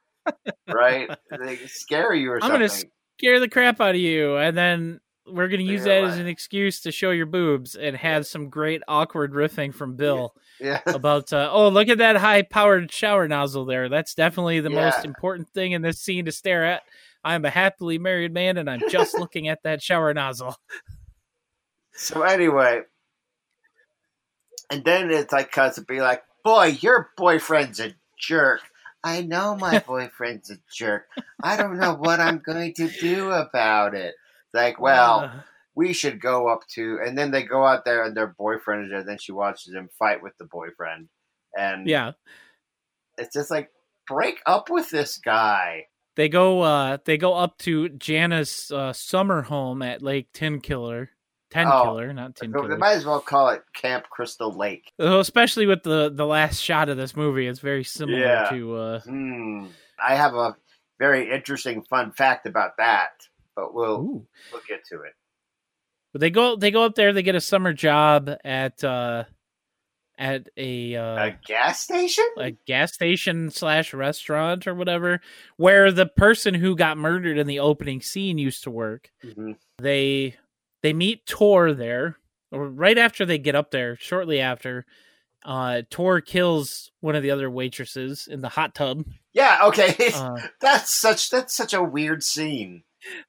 right? 0.73 1.11
They 1.39 1.57
scare 1.67 2.15
you 2.15 2.31
or 2.33 2.37
I'm 2.37 2.51
something. 2.51 2.61
gonna 2.69 2.91
scare 3.19 3.41
the 3.41 3.49
crap 3.49 3.81
out 3.81 3.91
of 3.95 4.01
you, 4.01 4.37
and 4.37 4.57
then 4.57 5.01
we're 5.27 5.49
gonna 5.49 5.63
use 5.63 5.87
Yeah, 5.87 6.01
that 6.03 6.11
as 6.11 6.19
an 6.19 6.27
excuse 6.27 6.81
to 6.83 6.93
show 6.93 7.11
your 7.11 7.27
boobs 7.27 7.75
and 7.75 7.97
have 7.97 8.27
some 8.27 8.49
great 8.51 8.83
awkward 8.89 9.33
riffing 9.33 9.75
from 9.75 9.97
Bill 9.97 10.35
yeah. 10.61 10.81
about, 10.87 11.33
uh, 11.33 11.49
oh, 11.53 11.69
look 11.69 11.89
at 11.89 11.99
that 11.99 12.17
high-powered 12.17 12.91
shower 12.93 13.27
nozzle 13.29 13.65
there. 13.65 13.89
That's 13.89 14.15
definitely 14.15 14.61
the 14.61 14.71
Yeah. 14.71 14.85
most 14.87 15.05
important 15.05 15.49
thing 15.51 15.73
in 15.73 15.83
this 15.83 15.99
scene 16.01 16.25
to 16.27 16.33
stare 16.33 16.65
at. 16.65 16.83
I'm 17.23 17.45
a 17.47 17.51
happily 17.51 17.99
married 17.99 18.33
man, 18.35 18.59
and 18.59 18.69
I'm 18.69 18.83
just 18.91 19.15
looking 19.19 19.49
at 19.49 19.63
that 19.65 19.83
shower 19.83 20.13
nozzle. 20.13 20.57
So 21.93 22.23
anyway, 22.23 22.83
and 24.71 24.85
then 24.85 25.11
it's 25.11 25.33
like 25.33 25.51
cuts 25.53 25.77
to 25.77 25.83
be 25.83 26.01
like, 26.01 26.23
"Boy, 26.45 26.77
your 26.81 27.11
boyfriend's 27.17 27.81
a 27.81 27.95
jerk." 28.19 28.61
I 29.03 29.23
know 29.23 29.57
my 29.57 29.81
boyfriend's 29.87 30.51
a 30.51 30.59
jerk. 30.73 31.07
I 31.43 31.57
don't 31.57 31.79
know 31.79 31.95
what 31.95 32.21
I'm 32.21 32.39
going 32.39 32.73
to 32.75 32.89
do 32.89 33.31
about 33.31 33.95
it. 33.95 34.15
Like, 34.55 34.81
well, 34.81 35.21
Uh, 35.21 35.41
we 35.75 35.93
should 35.93 36.21
go 36.21 36.49
up 36.49 36.61
to, 36.75 37.01
and 37.05 37.19
then 37.19 37.31
they 37.31 37.43
go 37.43 37.67
out 37.67 37.85
there 37.85 38.05
and 38.05 38.17
their 38.17 38.29
boyfriend 38.29 38.85
is 38.85 38.91
there. 38.91 39.03
Then 39.03 39.19
she 39.19 39.33
watches 39.33 39.75
him 39.75 39.91
fight 39.99 40.23
with 40.23 40.37
the 40.39 40.45
boyfriend, 40.45 41.09
and 41.59 41.89
yeah. 41.89 42.13
it's 43.19 43.35
just 43.35 43.51
like, 43.51 43.71
break 44.07 44.41
up 44.47 44.71
with 44.71 44.91
this 44.91 45.19
guy. 45.19 45.87
They 46.17 46.29
go 46.29 46.61
uh 46.61 46.99
they 47.05 47.17
go 47.17 47.35
up 47.35 47.59
to 47.59 47.89
Jana's 47.89 48.71
uh, 48.71 48.93
summer 48.93 49.43
home 49.43 49.83
at 49.83 50.01
Lake 50.01 50.29
Tin 50.33 50.61
Killer. 50.61 51.11
Ten 51.55 51.69
Oh, 51.69 51.85
Killer, 51.85 52.13
not 52.13 52.35
Tin 52.35 52.51
They 52.51 52.77
might 52.77 52.97
as 52.97 53.07
well 53.07 53.21
call 53.21 53.51
it 53.51 53.63
Camp 53.75 54.07
Crystal 54.11 54.51
Lake. 54.51 54.91
Especially 54.99 55.67
with 55.67 55.85
the 55.85 56.11
the 56.13 56.27
last 56.27 56.59
shot 56.59 56.89
of 56.89 56.97
this 56.97 57.15
movie, 57.15 57.47
it's 57.47 57.61
very 57.61 57.85
similar 57.85 58.19
Yeah. 58.19 58.49
to 58.51 58.77
uh 58.77 59.01
Hmm. 59.01 59.67
I 60.05 60.17
have 60.17 60.35
a 60.35 60.57
very 60.99 61.31
interesting 61.33 61.83
fun 61.83 62.11
fact 62.11 62.47
about 62.47 62.77
that, 62.79 63.11
but 63.55 63.73
we'll 63.73 64.01
ooh. 64.01 64.27
we'll 64.53 64.63
get 64.69 64.85
to 64.91 65.03
it. 65.03 65.13
But 66.13 66.21
they 66.23 66.31
go 66.31 66.57
they 66.57 66.73
go 66.73 66.83
up 66.83 66.97
there, 66.97 67.13
they 67.13 67.23
get 67.23 67.37
a 67.37 67.41
summer 67.41 67.73
job 67.73 68.29
at 68.45 68.83
uh 68.83 69.25
at 70.19 70.49
a 70.57 70.97
uh 70.97 71.27
a 71.27 71.39
gas 71.47 71.81
station? 71.81 72.25
a 72.37 72.51
gas 72.67 72.93
station 72.95 73.51
slash 73.51 73.95
restaurant 73.95 74.67
or 74.67 74.75
whatever, 74.75 75.21
where 75.57 75.93
the 75.93 76.07
person 76.07 76.55
who 76.55 76.75
got 76.75 76.99
murdered 76.99 77.39
in 77.39 77.47
the 77.47 77.61
opening 77.61 78.01
scene 78.01 78.39
used 78.39 78.65
to 78.65 78.73
work. 78.73 79.13
Mhm. 79.25 79.57
They 79.79 80.37
they 80.85 80.93
meet 80.93 81.25
Tor 81.25 81.73
there, 81.73 82.19
or 82.53 82.69
right 82.69 82.99
after 82.99 83.25
they 83.25 83.39
get 83.39 83.55
up 83.55 83.71
there, 83.71 83.97
shortly 83.97 84.39
after. 84.39 84.85
Uh, 85.43 85.81
Tor 85.89 86.21
kills 86.21 86.93
one 87.01 87.17
of 87.17 87.23
the 87.23 87.31
other 87.31 87.51
waitresses 87.51 88.29
in 88.31 88.43
the 88.43 88.51
hot 88.51 88.75
tub. 88.75 89.07
Yeah. 89.33 89.61
Okay. 89.65 89.97
Uh, 90.15 90.37
that's 90.61 91.01
such 91.01 91.31
that's 91.31 91.57
such 91.57 91.73
a 91.73 91.83
weird 91.83 92.23
scene. 92.23 92.83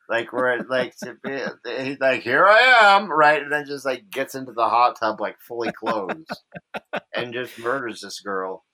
Like 0.10 0.34
where 0.34 0.60
it, 0.60 0.70
like 0.70 0.96
to 0.98 1.16
be, 1.24 1.98
like 2.02 2.24
here 2.24 2.46
I 2.46 2.96
am, 2.96 3.10
right, 3.10 3.42
and 3.42 3.52
then 3.52 3.66
just 3.66 3.86
like 3.86 4.10
gets 4.10 4.36
into 4.36 4.52
the 4.52 4.68
hot 4.68 5.00
tub 5.00 5.22
like 5.22 5.38
fully 5.40 5.72
clothed 5.72 6.30
and 7.16 7.34
just 7.34 7.58
murders 7.58 8.02
this 8.02 8.20
girl. 8.20 8.66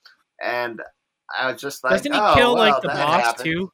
And 0.43 0.81
I 1.35 1.51
was 1.51 1.61
just 1.61 1.83
like, 1.83 1.91
doesn't 1.91 2.11
he 2.13 2.19
oh, 2.19 2.33
kill 2.35 2.55
well, 2.55 2.71
like 2.71 2.81
the 2.81 2.87
boss 2.87 3.23
happened. 3.23 3.45
too? 3.45 3.71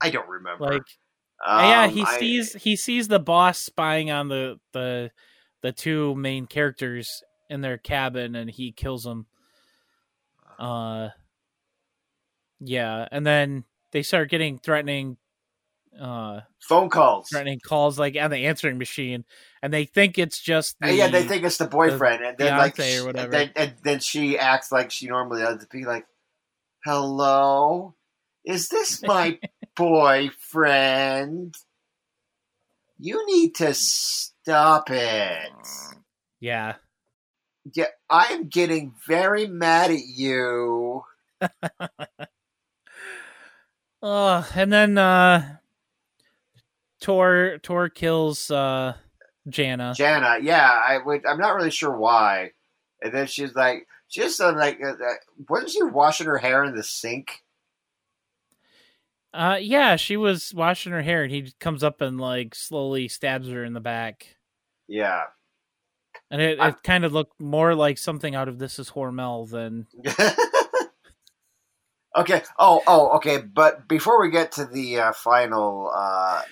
I 0.00 0.10
don't 0.10 0.28
remember. 0.28 0.64
Like 0.64 0.82
yeah, 1.46 1.84
Um, 1.84 1.90
he 1.90 2.02
I- 2.02 2.18
sees 2.18 2.52
he 2.54 2.76
sees 2.76 3.08
the 3.08 3.18
boss 3.20 3.58
spying 3.58 4.10
on 4.10 4.28
the 4.28 4.58
the 4.72 5.10
the 5.62 5.72
two 5.72 6.14
main 6.14 6.46
characters 6.46 7.22
in 7.50 7.60
their 7.60 7.78
cabin, 7.78 8.34
and 8.34 8.50
he 8.50 8.72
kills 8.72 9.02
them. 9.04 9.26
Uh, 10.58 11.10
yeah, 12.60 13.06
and 13.10 13.24
then 13.26 13.64
they 13.92 14.02
start 14.02 14.30
getting 14.30 14.58
threatening, 14.58 15.16
uh, 16.00 16.40
phone 16.60 16.88
calls. 16.90 17.28
threatening 17.30 17.60
calls 17.64 17.98
like 17.98 18.16
on 18.16 18.30
the 18.30 18.46
answering 18.46 18.78
machine, 18.78 19.24
and 19.62 19.72
they 19.72 19.84
think 19.84 20.18
it's 20.18 20.40
just 20.40 20.76
the, 20.80 20.88
Uh, 20.88 20.90
yeah, 20.92 21.08
they 21.08 21.22
think 21.24 21.44
it's 21.44 21.58
the 21.58 21.66
boyfriend, 21.66 22.24
and 22.24 22.36
then 22.36 22.56
like, 22.58 22.74
fiancé 22.74 23.00
or 23.00 23.06
whatever. 23.06 23.30
Then, 23.30 23.52
and 23.54 23.74
then 23.84 24.00
she 24.00 24.36
acts 24.38 24.72
like 24.72 24.90
she 24.90 25.06
normally 25.06 25.42
does. 25.42 25.64
Be 25.66 25.84
like, 25.84 26.06
Hello? 26.84 27.94
Is 28.44 28.68
this 28.68 29.02
my 29.02 29.38
boyfriend? 29.78 31.56
You 32.98 33.24
need 33.26 33.54
to 33.56 33.72
stop 33.74 34.90
it. 34.90 35.52
Yeah. 36.40 36.74
Yeah, 37.72 37.86
I'm 38.10 38.48
getting 38.48 38.94
very 39.06 39.46
mad 39.46 39.90
at 39.90 40.04
you. 40.04 41.04
Uh, 44.02 44.44
and 44.54 44.72
then 44.72 44.98
uh 44.98 45.56
Tor 47.00 47.58
Tor 47.62 47.88
kills 47.88 48.50
uh 48.50 48.94
Jana. 49.48 49.94
Jana, 49.96 50.38
yeah, 50.42 50.68
I 50.68 50.98
would. 50.98 51.24
I'm 51.24 51.38
not 51.38 51.54
really 51.54 51.70
sure 51.70 51.96
why. 51.96 52.50
And 53.00 53.14
then 53.14 53.26
she's 53.26 53.54
like, 53.54 53.86
she's 54.08 54.40
uh, 54.40 54.52
like, 54.52 54.80
uh, 54.82 54.90
uh, 54.90 55.14
wasn't 55.48 55.70
she 55.70 55.82
washing 55.82 56.26
her 56.26 56.38
hair 56.38 56.64
in 56.64 56.74
the 56.74 56.82
sink? 56.82 57.42
Uh 59.38 59.56
yeah, 59.60 59.94
she 59.94 60.16
was 60.16 60.52
washing 60.52 60.90
her 60.92 61.00
hair 61.02 61.22
and 61.22 61.30
he 61.32 61.52
comes 61.60 61.84
up 61.84 62.00
and 62.00 62.20
like 62.20 62.56
slowly 62.56 63.06
stabs 63.06 63.48
her 63.48 63.62
in 63.64 63.72
the 63.72 63.80
back. 63.80 64.36
Yeah. 64.88 65.22
And 66.28 66.42
it, 66.42 66.58
I- 66.58 66.70
it 66.70 66.82
kind 66.82 67.04
of 67.04 67.12
looked 67.12 67.40
more 67.40 67.76
like 67.76 67.98
something 67.98 68.34
out 68.34 68.48
of 68.48 68.58
This 68.58 68.80
Is 68.80 68.90
Hormel 68.90 69.48
than 69.48 69.86
okay. 72.16 72.42
Oh, 72.58 72.82
oh, 72.86 73.10
okay. 73.16 73.38
But 73.38 73.86
before 73.88 74.20
we 74.20 74.30
get 74.30 74.52
to 74.52 74.64
the 74.64 74.98
uh, 75.00 75.12
final, 75.12 75.90
uh, 75.94 76.42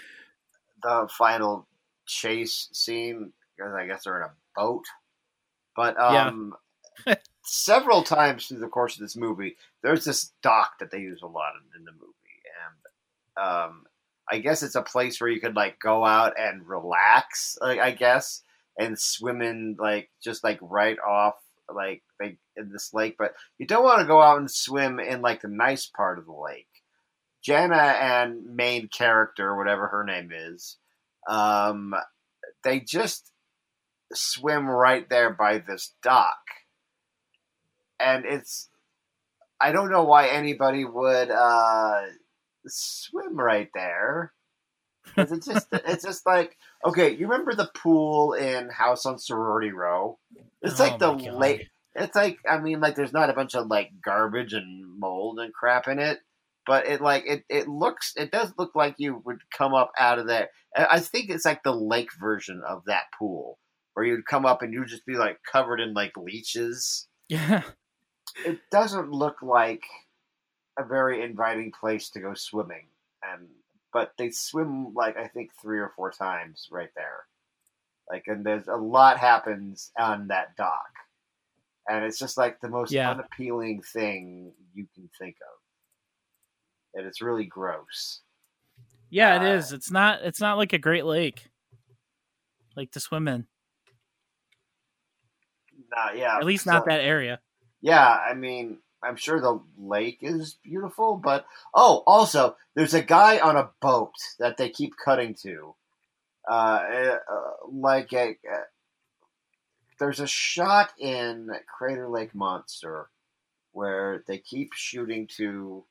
the 0.82 1.08
final 1.18 1.66
chase 2.06 2.68
scene, 2.72 3.32
because 3.56 3.74
I 3.74 3.86
guess 3.86 4.04
they're 4.04 4.22
in 4.22 4.28
a 4.28 4.34
boat. 4.54 4.84
But 5.74 5.96
Yeah. 5.98 6.28
um, 6.28 6.54
several 7.44 8.02
times 8.02 8.46
through 8.46 8.58
the 8.60 8.68
course 8.68 8.94
of 8.94 9.00
this 9.00 9.16
movie, 9.16 9.56
there's 9.82 10.04
this 10.04 10.32
dock 10.42 10.78
that 10.80 10.90
they 10.90 10.98
use 11.00 11.20
a 11.22 11.26
lot 11.26 11.52
in, 11.56 11.80
in 11.80 11.84
the 11.84 11.92
movie, 11.92 12.25
um, 13.40 13.84
I 14.30 14.38
guess 14.38 14.62
it's 14.62 14.74
a 14.74 14.82
place 14.82 15.20
where 15.20 15.30
you 15.30 15.40
could 15.40 15.56
like 15.56 15.78
go 15.78 16.04
out 16.04 16.34
and 16.38 16.66
relax. 16.66 17.56
Like, 17.60 17.80
I 17.80 17.92
guess 17.92 18.42
and 18.78 18.98
swim 18.98 19.42
in 19.42 19.76
like 19.78 20.10
just 20.22 20.44
like 20.44 20.58
right 20.60 20.98
off 20.98 21.34
like 21.74 22.02
like 22.20 22.38
in 22.56 22.70
this 22.70 22.94
lake, 22.94 23.16
but 23.18 23.34
you 23.58 23.66
don't 23.66 23.84
want 23.84 24.00
to 24.00 24.06
go 24.06 24.20
out 24.20 24.38
and 24.38 24.50
swim 24.50 25.00
in 25.00 25.22
like 25.22 25.42
the 25.42 25.48
nice 25.48 25.86
part 25.86 26.18
of 26.18 26.26
the 26.26 26.32
lake. 26.32 26.68
Jana 27.42 27.76
and 27.76 28.56
main 28.56 28.88
character, 28.88 29.56
whatever 29.56 29.88
her 29.88 30.04
name 30.04 30.32
is, 30.32 30.78
um, 31.28 31.94
they 32.64 32.80
just 32.80 33.30
swim 34.12 34.68
right 34.68 35.08
there 35.08 35.30
by 35.30 35.58
this 35.58 35.94
dock, 36.02 36.38
and 37.98 38.24
it's 38.24 38.68
I 39.60 39.72
don't 39.72 39.90
know 39.90 40.04
why 40.04 40.28
anybody 40.28 40.84
would 40.84 41.30
uh, 41.30 42.02
swim 42.68 43.38
right 43.38 43.68
there. 43.74 44.32
it's 45.16 45.46
just 45.46 45.68
it's 45.72 46.04
just 46.04 46.26
like 46.26 46.56
okay, 46.84 47.10
you 47.10 47.28
remember 47.28 47.54
the 47.54 47.70
pool 47.74 48.32
in 48.32 48.68
House 48.68 49.06
on 49.06 49.18
Sorority 49.18 49.70
Row? 49.70 50.18
It's 50.62 50.80
Oh 50.80 50.84
like 50.84 50.98
the 50.98 51.12
my 51.12 51.30
lake. 51.30 51.68
It's 51.94 52.16
like 52.16 52.38
I 52.48 52.58
mean, 52.58 52.80
like 52.80 52.96
there's 52.96 53.12
not 53.12 53.30
a 53.30 53.34
bunch 53.34 53.54
of 53.54 53.68
like 53.68 53.90
garbage 54.04 54.52
and 54.52 54.98
mold 54.98 55.38
and 55.38 55.52
crap 55.52 55.88
in 55.88 55.98
it, 55.98 56.18
but 56.66 56.86
it 56.86 57.00
like 57.00 57.24
it 57.26 57.44
it 57.48 57.68
looks 57.68 58.12
it 58.16 58.30
does 58.30 58.52
look 58.58 58.74
like 58.74 58.96
you 58.98 59.22
would 59.24 59.38
come 59.56 59.74
up 59.74 59.92
out 59.98 60.18
of 60.18 60.26
there. 60.26 60.48
I 60.76 61.00
think 61.00 61.30
it's 61.30 61.44
like 61.44 61.62
the 61.62 61.74
lake 61.74 62.10
version 62.20 62.62
of 62.66 62.82
that 62.86 63.04
pool 63.18 63.58
where 63.94 64.04
you'd 64.04 64.26
come 64.26 64.44
up 64.44 64.60
and 64.60 64.74
you'd 64.74 64.88
just 64.88 65.06
be 65.06 65.16
like 65.16 65.38
covered 65.50 65.80
in 65.80 65.94
like 65.94 66.12
leeches. 66.18 67.08
Yeah. 67.30 67.62
It 68.44 68.58
doesn't 68.70 69.10
look 69.10 69.40
like 69.40 69.84
a 70.78 70.84
very 70.84 71.22
inviting 71.22 71.72
place 71.72 72.10
to 72.10 72.20
go 72.20 72.34
swimming, 72.34 72.88
and 73.22 73.48
but 73.92 74.12
they 74.18 74.30
swim 74.30 74.94
like 74.94 75.16
I 75.16 75.28
think 75.28 75.50
three 75.60 75.78
or 75.78 75.92
four 75.96 76.10
times 76.12 76.68
right 76.70 76.90
there. 76.96 77.26
Like, 78.10 78.24
and 78.28 78.44
there's 78.46 78.68
a 78.68 78.76
lot 78.76 79.18
happens 79.18 79.92
on 79.98 80.28
that 80.28 80.56
dock, 80.56 80.90
and 81.88 82.04
it's 82.04 82.18
just 82.18 82.36
like 82.36 82.60
the 82.60 82.68
most 82.68 82.92
Yeah. 82.92 83.10
unappealing 83.10 83.82
thing 83.82 84.54
you 84.74 84.86
can 84.94 85.10
think 85.18 85.36
of, 85.42 85.58
and 86.94 87.06
it's 87.06 87.22
really 87.22 87.44
gross. 87.46 88.22
Yeah, 89.10 89.36
it 89.36 89.42
Uh, 89.42 89.56
is. 89.58 89.72
It's 89.72 89.90
not 89.90 90.22
it's 90.22 90.40
not 90.40 90.56
like 90.58 90.72
a 90.72 90.78
great 90.78 91.04
lake. 91.04 91.48
Like 92.76 92.90
to 92.92 93.00
swim 93.00 93.28
in. 93.28 93.46
Nah, 95.90 96.12
yeah, 96.12 96.36
At 96.36 96.44
least 96.44 96.66
not 96.66 96.86
that 96.86 97.00
area. 97.00 97.40
Yeah, 97.80 98.08
I 98.08 98.34
mean, 98.34 98.78
I'm 99.02 99.16
sure 99.16 99.40
the 99.40 99.60
lake 99.78 100.18
is 100.22 100.56
beautiful, 100.62 101.16
but 101.16 101.46
oh, 101.74 102.02
also, 102.06 102.56
there's 102.74 102.94
a 102.94 103.02
guy 103.02 103.38
on 103.38 103.56
a 103.56 103.70
boat 103.80 104.14
that 104.38 104.56
they 104.56 104.68
keep 104.68 104.94
cutting 105.02 105.34
to. 105.42 105.74
Uh, 106.48 106.52
uh 106.52 107.18
like 107.70 108.12
a, 108.12 108.30
uh, 108.30 108.64
there's 109.98 110.20
a 110.20 110.26
shot 110.26 110.92
in 110.98 111.50
Crater 111.66 112.08
Lake 112.08 112.34
Monster 112.34 113.08
where 113.72 114.24
they 114.26 114.38
keep 114.38 114.72
shooting 114.72 115.26
to 115.36 115.84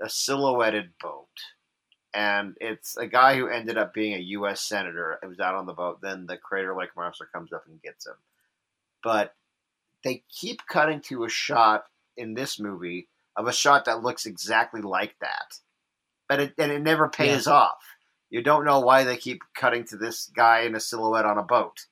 a 0.00 0.08
silhouetted 0.08 0.90
boat. 1.00 1.28
And 2.12 2.56
it's 2.60 2.96
a 2.96 3.06
guy 3.06 3.36
who 3.36 3.48
ended 3.48 3.78
up 3.78 3.94
being 3.94 4.14
a 4.14 4.18
U.S. 4.18 4.60
senator. 4.60 5.18
It 5.22 5.26
was 5.26 5.38
out 5.38 5.54
on 5.54 5.66
the 5.66 5.72
boat. 5.72 6.00
Then 6.00 6.26
the 6.26 6.36
Crater 6.36 6.74
Lake 6.74 6.90
Monster 6.96 7.28
comes 7.32 7.52
up 7.52 7.64
and 7.68 7.82
gets 7.82 8.06
him. 8.06 8.14
But 9.02 9.34
they 10.02 10.24
keep 10.28 10.66
cutting 10.66 11.00
to 11.02 11.24
a 11.24 11.28
shot 11.28 11.84
in 12.20 12.34
this 12.34 12.60
movie 12.60 13.08
of 13.36 13.46
a 13.46 13.52
shot 13.52 13.86
that 13.86 14.02
looks 14.02 14.26
exactly 14.26 14.82
like 14.82 15.16
that, 15.20 15.54
but 16.28 16.40
it 16.40 16.54
and 16.58 16.70
it 16.70 16.82
never 16.82 17.08
pays 17.08 17.46
off. 17.46 17.82
You 18.28 18.42
don't 18.42 18.64
know 18.64 18.80
why 18.80 19.04
they 19.04 19.16
keep 19.16 19.42
cutting 19.54 19.84
to 19.86 19.96
this 19.96 20.30
guy 20.36 20.60
in 20.60 20.74
a 20.74 20.80
silhouette 20.80 21.24
on 21.24 21.38
a 21.38 21.42
boat. 21.42 21.86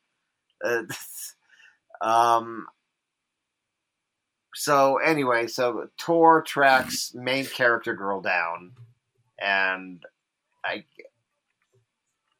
Uh, 0.64 0.82
um. 2.00 2.66
So 4.54 4.98
anyway, 4.98 5.46
so 5.46 5.88
Tor 5.98 6.42
tracks 6.42 7.12
main 7.14 7.46
character 7.46 7.94
girl 7.94 8.20
down, 8.20 8.72
and 9.40 10.02
I, 10.64 10.84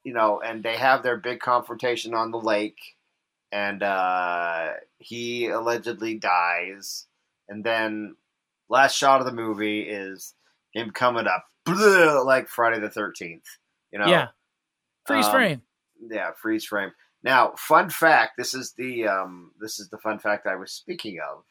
you 0.03 0.13
know, 0.13 0.41
and 0.41 0.63
they 0.63 0.77
have 0.77 1.03
their 1.03 1.17
big 1.17 1.41
confrontation 1.41 2.15
on 2.15 2.31
the 2.33 2.41
lake 2.41 2.79
and 3.51 3.83
uh, 3.83 4.73
he 4.99 5.49
allegedly 5.49 6.15
dies. 6.15 7.07
And 7.49 7.65
then 7.65 8.17
last 8.69 8.97
shot 8.97 9.21
of 9.21 9.27
the 9.27 9.33
movie 9.33 9.81
is 9.83 10.35
him 10.73 10.91
coming 10.91 11.27
up 11.27 11.47
like 12.25 12.49
Friday 12.49 12.81
the 12.81 12.91
Thirteenth. 12.91 13.45
You 13.93 13.99
know, 14.01 14.07
Yeah. 14.07 14.29
Freeze 15.07 15.27
Um, 15.27 15.33
frame. 15.33 15.63
yeah, 16.11 16.31
freeze 16.41 16.65
frame. 16.67 16.93
Now, 17.23 17.55
fun 17.57 17.89
fact: 17.91 18.33
this 18.37 18.53
is 18.55 18.75
the 18.77 19.07
um, 19.09 19.53
this 19.61 19.81
is 19.81 19.89
the 19.89 19.99
fun 19.99 20.19
fact 20.19 20.47
I 20.47 20.57
was 20.57 20.71
speaking 20.73 21.19
of. 21.21 21.45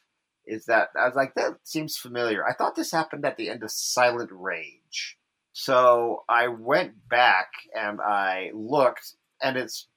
Is 0.46 0.66
that 0.68 0.90
I 0.98 1.06
was 1.06 1.16
like 1.16 1.34
that 1.36 1.58
seems 1.64 1.98
familiar. 1.98 2.48
I 2.48 2.54
thought 2.54 2.76
this 2.76 2.92
happened 2.92 3.26
at 3.26 3.36
the 3.38 3.50
end 3.50 3.64
of 3.64 3.72
Silent 3.72 4.30
Rage. 4.32 5.18
So 5.54 6.24
I 6.30 6.48
went 6.50 7.10
back 7.10 7.48
and 7.76 8.00
I 8.00 8.52
looked, 8.54 9.14
and 9.42 9.58
it's 9.58 9.88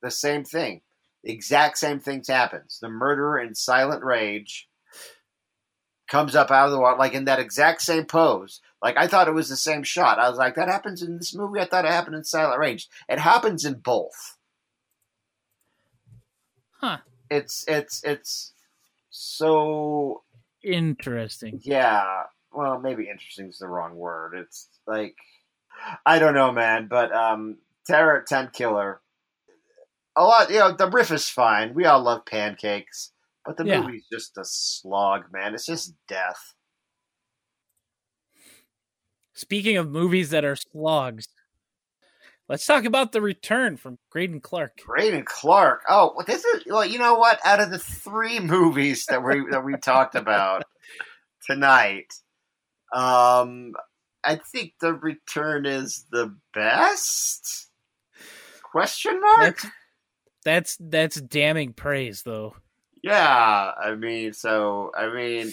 the 0.00 0.10
same 0.10 0.44
thing. 0.44 0.82
The 1.24 1.32
exact 1.32 1.76
same 1.78 1.98
things 2.00 2.28
happens. 2.28 2.78
The 2.80 2.88
murderer 2.88 3.38
in 3.40 3.54
Silent 3.56 4.04
Rage 4.04 4.68
comes 6.10 6.34
up 6.36 6.50
out 6.50 6.66
of 6.66 6.72
the 6.72 6.78
water, 6.80 6.98
like 6.98 7.14
in 7.14 7.24
that 7.24 7.38
exact 7.40 7.80
same 7.80 8.04
pose. 8.04 8.60
Like 8.82 8.98
I 8.98 9.06
thought 9.06 9.28
it 9.28 9.34
was 9.34 9.48
the 9.48 9.56
same 9.56 9.82
shot. 9.82 10.18
I 10.18 10.28
was 10.28 10.38
like, 10.38 10.56
that 10.56 10.68
happens 10.68 11.02
in 11.02 11.16
this 11.16 11.34
movie. 11.34 11.60
I 11.60 11.64
thought 11.64 11.86
it 11.86 11.90
happened 11.90 12.16
in 12.16 12.24
Silent 12.24 12.60
Rage. 12.60 12.88
It 13.08 13.18
happens 13.18 13.64
in 13.64 13.74
both. 13.74 14.36
Huh. 16.80 16.98
It's 17.30 17.64
it's 17.68 18.02
it's 18.04 18.52
so 19.10 20.22
Interesting. 20.62 21.60
yeah. 21.62 22.24
Well, 22.52 22.78
maybe 22.80 23.08
interesting 23.08 23.48
is 23.48 23.58
the 23.58 23.68
wrong 23.68 23.94
word. 23.96 24.34
It's 24.36 24.68
like 24.86 25.16
I 26.04 26.18
don't 26.18 26.34
know, 26.34 26.52
man. 26.52 26.88
But 26.88 27.12
um, 27.14 27.58
Terror 27.86 28.24
Tenkiller. 28.28 28.96
A 30.16 30.24
lot, 30.24 30.50
you 30.50 30.58
know. 30.58 30.72
The 30.72 30.90
riff 30.90 31.10
is 31.12 31.28
fine. 31.28 31.74
We 31.74 31.84
all 31.84 32.02
love 32.02 32.26
pancakes, 32.26 33.12
but 33.44 33.56
the 33.56 33.64
Yeah. 33.64 33.82
movie's 33.82 34.06
just 34.12 34.36
a 34.38 34.44
slog, 34.44 35.32
man. 35.32 35.54
It's 35.54 35.66
just 35.66 35.94
death. 36.08 36.54
Speaking 39.34 39.76
of 39.76 39.88
movies 39.88 40.30
that 40.30 40.44
are 40.44 40.56
slogs, 40.56 41.28
let's 42.48 42.66
talk 42.66 42.84
about 42.84 43.12
the 43.12 43.22
return 43.22 43.76
from 43.76 43.98
Greydon 44.14 44.42
Clark. 44.42 44.82
Braden 44.84 45.24
Clark. 45.24 45.82
Oh, 45.88 46.12
well, 46.16 46.26
this 46.26 46.44
is 46.44 46.64
well. 46.66 46.84
You 46.84 46.98
know 46.98 47.14
what? 47.14 47.38
Out 47.44 47.60
of 47.60 47.70
the 47.70 47.78
three 47.78 48.38
movies 48.40 49.06
that 49.06 49.24
we 49.24 49.46
that 49.50 49.64
we 49.64 49.76
talked 49.76 50.14
about 50.14 50.64
tonight, 51.46 52.12
um, 52.92 53.72
I 54.22 54.36
think 54.36 54.74
the 54.80 54.92
return 54.92 55.64
is 55.64 56.04
the 56.10 56.36
best. 56.52 57.68
Question 58.62 59.20
mark? 59.20 59.58
That's 59.62 59.66
that's 60.44 60.76
that's 60.80 61.20
damning 61.20 61.72
praise 61.72 62.22
though. 62.22 62.56
Yeah, 63.02 63.72
I 63.82 63.94
mean, 63.94 64.32
so 64.32 64.92
I 64.96 65.12
mean, 65.12 65.52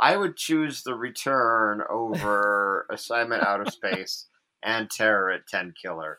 I 0.00 0.16
would 0.16 0.36
choose 0.36 0.82
the 0.82 0.94
return 0.94 1.82
over 1.88 2.86
Assignment 2.90 3.42
Out 3.42 3.60
of 3.60 3.72
Space 3.72 4.26
and 4.62 4.90
Terror 4.90 5.30
at 5.30 5.46
Tenkiller. 5.46 6.16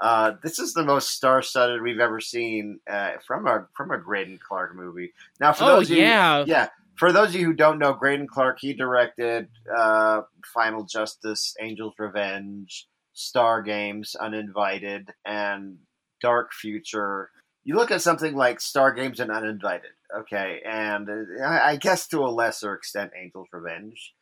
Uh, 0.00 0.32
this 0.42 0.60
is 0.60 0.74
the 0.74 0.84
most 0.84 1.10
star-studded 1.10 1.82
we've 1.82 1.98
ever 1.98 2.20
seen 2.20 2.78
uh, 2.88 3.12
from 3.26 3.46
a 3.46 3.66
from 3.76 3.90
a 3.90 3.98
Greydon 3.98 4.38
Clark 4.38 4.76
movie. 4.76 5.12
Now, 5.40 5.52
for 5.52 5.64
Oh 5.64 5.66
those 5.76 5.90
of 5.90 5.96
you, 5.96 6.02
yeah. 6.02 6.44
yeah, 6.46 6.68
for 6.98 7.12
those 7.12 7.28
of 7.28 7.34
you 7.36 7.46
who 7.46 7.52
don't 7.54 7.78
know, 7.78 7.94
Greydon 7.94 8.28
Clark, 8.28 8.58
he 8.60 8.74
directed 8.74 9.48
uh, 9.76 10.22
Final 10.54 10.84
Justice, 10.84 11.54
Angel's 11.60 11.94
Revenge, 11.98 12.86
Star 13.12 13.62
Games, 13.62 14.14
Uninvited, 14.14 15.10
and 15.24 15.78
Dark 16.20 16.52
Future. 16.52 17.30
You 17.64 17.76
look 17.76 17.90
at 17.90 18.00
something 18.02 18.34
like 18.34 18.60
Star 18.60 18.92
Games 18.92 19.20
and 19.20 19.30
Uninvited, 19.30 19.90
okay, 20.20 20.60
and 20.64 21.08
uh, 21.08 21.44
I 21.44 21.70
I 21.72 21.76
guess 21.76 22.06
to 22.08 22.20
a 22.20 22.28
lesser 22.30 22.74
extent, 22.74 23.12
Angel's 23.20 23.48
Revenge. 23.52 24.14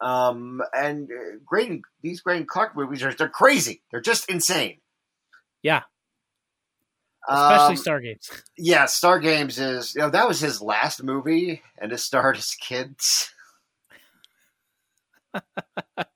Um, 0.00 0.60
and 0.74 1.08
uh, 1.10 1.38
Greydon, 1.50 1.80
these 2.02 2.22
Greydon 2.22 2.46
Clark 2.46 2.76
movies 2.76 3.02
are 3.02 3.14
they're 3.14 3.28
crazy. 3.30 3.82
They're 3.90 4.00
just 4.02 4.28
insane. 4.28 4.80
Yeah. 5.62 5.82
Especially 7.28 7.76
Um, 7.76 7.82
Stargates. 7.82 8.42
yeah, 8.58 8.84
Star 8.84 9.18
Games 9.18 9.58
is 9.58 9.94
you 9.94 10.02
know 10.02 10.10
that 10.10 10.28
was 10.28 10.40
his 10.40 10.60
last 10.60 11.02
movie, 11.02 11.62
and 11.78 11.92
it 11.92 11.98
starred 11.98 12.36
his 12.36 12.54
kids. 12.54 13.30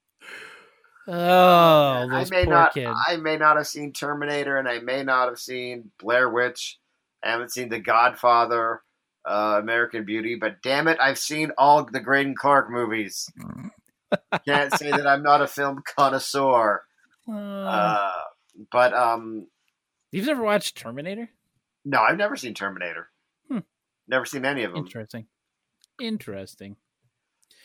Oh, 1.12 2.08
I 2.10 2.24
may 2.30 2.44
poor 2.44 2.54
not, 2.54 2.74
kids. 2.74 2.96
I 3.08 3.16
may 3.16 3.36
not 3.36 3.56
have 3.56 3.66
seen 3.66 3.92
Terminator, 3.92 4.56
and 4.56 4.68
I 4.68 4.78
may 4.78 5.02
not 5.02 5.28
have 5.28 5.38
seen 5.38 5.90
Blair 5.98 6.28
Witch. 6.30 6.78
I 7.22 7.30
haven't 7.32 7.52
seen 7.52 7.68
The 7.68 7.80
Godfather, 7.80 8.82
uh, 9.28 9.58
American 9.60 10.04
Beauty, 10.04 10.36
but 10.36 10.62
damn 10.62 10.88
it, 10.88 10.98
I've 11.00 11.18
seen 11.18 11.50
all 11.58 11.84
the 11.84 12.00
Greydon 12.00 12.34
Clark 12.36 12.70
movies. 12.70 13.28
Can't 14.46 14.72
say 14.74 14.90
that 14.90 15.06
I'm 15.06 15.22
not 15.22 15.42
a 15.42 15.46
film 15.46 15.82
connoisseur. 15.96 16.82
Uh, 17.28 17.32
Uh, 17.32 18.12
but 18.72 18.94
um, 18.94 19.46
You've 20.12 20.26
never 20.26 20.42
watched 20.42 20.76
Terminator? 20.76 21.28
no, 21.84 22.00
I've 22.00 22.16
never 22.18 22.36
seen 22.36 22.54
Terminator. 22.54 23.08
Hmm. 23.48 23.58
Never 24.08 24.24
seen 24.26 24.44
any 24.44 24.64
of 24.64 24.72
them. 24.72 24.84
Interesting. 24.84 25.26
Interesting. 26.00 26.76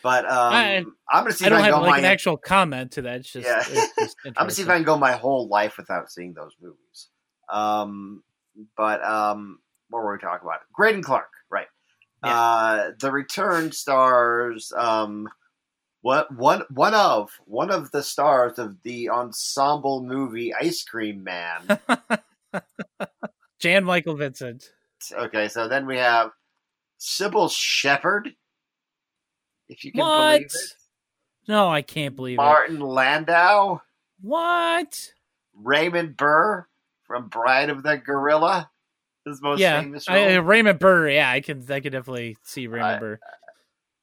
But 0.05 0.25
um, 0.25 0.53
I- 0.53 0.85
I'm 1.09 1.23
gonna 1.23 1.31
see 1.31 1.45
I 1.45 1.47
if 1.47 1.49
don't 1.49 1.61
I 1.61 1.63
can 1.65 1.73
have 1.73 1.81
like 1.81 1.97
an 1.97 2.05
actual 2.05 2.37
comment 2.37 2.91
to 2.91 3.01
that. 3.01 3.21
It's 3.21 3.31
just, 3.31 3.47
Yeah. 3.47 3.63
it's 3.67 3.95
just 3.97 4.15
I'm 4.27 4.33
gonna 4.33 4.51
see 4.51 4.61
if. 4.61 4.69
I 4.69 4.75
can 4.75 4.83
go 4.83 4.99
my 4.99 5.13
whole 5.13 5.47
life 5.47 5.77
without 5.77 6.11
seeing 6.11 6.33
those 6.35 6.51
movies. 6.61 7.07
Um, 7.51 8.21
but 8.77 9.03
um, 9.03 9.57
what 9.89 10.03
were 10.03 10.11
we 10.13 10.19
talking 10.19 10.47
about? 10.47 10.59
Greydon 10.79 11.01
Clark, 11.03 11.31
right? 11.49 11.65
Yeah. 12.23 12.39
Uh, 12.39 12.91
the 12.99 13.11
Return 13.11 13.71
stars 13.71 14.71
um, 14.77 15.27
what 16.01 16.31
one 16.31 16.61
one 16.69 16.93
of 16.93 17.31
one 17.45 17.71
of 17.71 17.89
the 17.89 18.03
stars 18.03 18.59
of 18.59 18.77
the 18.83 19.09
ensemble 19.09 20.03
movie 20.03 20.53
Ice 20.53 20.83
Cream 20.83 21.23
Man. 21.23 21.79
Jan 23.59 23.83
Michael 23.83 24.15
Vincent. 24.17 24.69
okay, 25.13 25.47
so 25.47 25.67
then 25.67 25.87
we 25.87 25.97
have 25.97 26.29
Cybill 26.99 27.49
Shepherd, 27.51 28.35
if 29.69 29.83
you 29.85 29.91
can 29.91 29.99
What? 30.01 30.31
believe 30.37 30.45
it. 30.45 30.73
No, 31.47 31.69
I 31.69 31.81
can't 31.81 32.15
believe 32.15 32.35
it. 32.39 32.41
Martin 32.41 32.79
Landau, 32.79 33.81
What? 34.21 35.13
Raymond 35.53 36.17
Burr 36.17 36.65
from 37.03 37.27
Bride 37.29 37.69
of 37.69 37.83
the 37.83 37.97
Gorilla, 37.97 38.71
his 39.25 39.41
most 39.41 39.59
yeah, 39.59 39.79
famous 39.81 40.07
I, 40.09 40.15
role. 40.15 40.37
uh, 40.37 40.41
Raymond 40.41 40.79
Burr. 40.79 41.09
Yeah, 41.09 41.29
I 41.29 41.41
can. 41.41 41.63
I 41.69 41.79
could 41.79 41.91
definitely 41.91 42.37
see 42.43 42.67
Raymond 42.67 42.95
I- 42.95 42.99
Burr. 42.99 43.19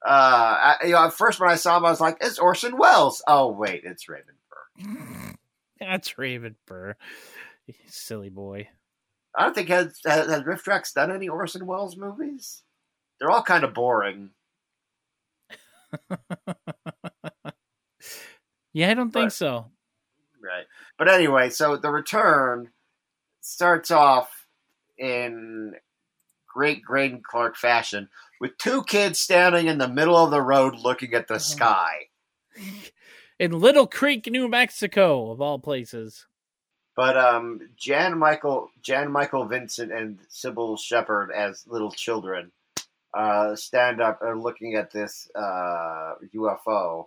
uh, 0.06 0.08
I, 0.08 0.76
you 0.84 0.92
know, 0.92 1.04
at 1.06 1.12
first 1.12 1.40
when 1.40 1.50
I 1.50 1.56
saw 1.56 1.76
him, 1.76 1.84
I 1.84 1.90
was 1.90 2.00
like, 2.00 2.16
"It's 2.20 2.38
Orson 2.38 2.76
Welles." 2.78 3.22
Oh 3.26 3.48
wait, 3.50 3.82
it's 3.84 4.08
Raymond 4.08 4.38
Burr. 4.48 5.34
That's 5.80 6.16
Raymond 6.16 6.56
Burr. 6.66 6.94
Silly 7.86 8.28
boy. 8.30 8.68
I 9.34 9.44
don't 9.44 9.54
think 9.54 9.68
has 9.68 9.98
has, 10.06 10.28
has 10.30 10.42
RiffTrax 10.42 10.94
done 10.94 11.10
any 11.10 11.28
Orson 11.28 11.66
Welles 11.66 11.96
movies. 11.96 12.62
They're 13.18 13.30
all 13.30 13.42
kind 13.42 13.64
of 13.64 13.74
boring. 13.74 14.30
Yeah, 18.74 18.90
I 18.90 18.94
don't 18.94 19.10
think 19.10 19.26
But- 19.26 19.32
so. 19.34 19.66
Right. 20.42 20.64
But 20.98 21.08
anyway, 21.08 21.50
so 21.50 21.76
the 21.76 21.90
return 21.90 22.70
starts 23.40 23.90
off 23.90 24.46
in 24.98 25.74
great 26.52 26.82
Greydon 26.84 27.22
Clark 27.22 27.56
fashion 27.56 28.08
with 28.40 28.58
two 28.58 28.82
kids 28.84 29.18
standing 29.20 29.68
in 29.68 29.78
the 29.78 29.88
middle 29.88 30.16
of 30.16 30.30
the 30.30 30.42
road 30.42 30.74
looking 30.76 31.14
at 31.14 31.28
the 31.28 31.38
sky. 31.38 32.08
In 33.38 33.52
Little 33.58 33.88
Creek, 33.88 34.26
New 34.30 34.46
Mexico, 34.46 35.30
of 35.32 35.40
all 35.40 35.58
places. 35.58 36.26
But 36.94 37.16
um, 37.16 37.60
Jan 37.76 38.16
Michael, 38.16 38.68
Jan 38.82 39.10
Michael 39.10 39.46
Vincent, 39.46 39.90
and 39.90 40.20
Cybill 40.30 40.78
Shepherd 40.78 41.32
as 41.32 41.66
little 41.66 41.90
children 41.90 42.52
uh, 43.14 43.54
stand 43.54 44.00
up 44.00 44.20
and 44.22 44.42
looking 44.42 44.74
at 44.74 44.90
this 44.90 45.28
uh, 45.34 46.14
UFO, 46.34 47.06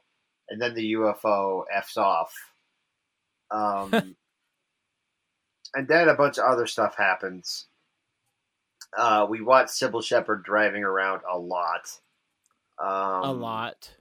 and 0.50 0.62
then 0.62 0.74
the 0.74 0.94
UFO 0.94 1.64
f's 1.74 1.98
off. 1.98 2.34
Um, 3.52 3.92
and 5.74 5.88
then 5.88 6.10
a 6.10 6.16
bunch 6.16 6.38
of 6.38 6.46
other 6.46 6.68
stuff 6.68 6.96
happens. 6.98 7.68
Uh, 8.96 9.26
we 9.30 9.42
watch 9.42 9.68
Cybill 9.68 10.04
Shepherd 10.04 10.44
driving 10.44 10.84
around 10.84 11.22
a 11.30 11.38
lot. 11.38 11.90
Um, 12.80 13.30
a 13.30 13.32
lot. 13.32 13.92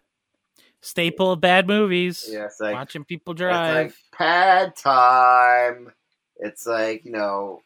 Staple 0.81 1.33
of 1.33 1.41
bad 1.41 1.67
movies. 1.67 2.29
Yeah, 2.31 2.49
like 2.61 2.75
Watching 2.75 3.05
people 3.05 3.33
It's 3.33 3.41
drive. 3.41 3.87
like 3.87 3.95
pad 4.13 4.77
time. 4.77 5.93
It's 6.37 6.67
like, 6.67 7.05
you 7.05 7.13
know, 7.13 7.63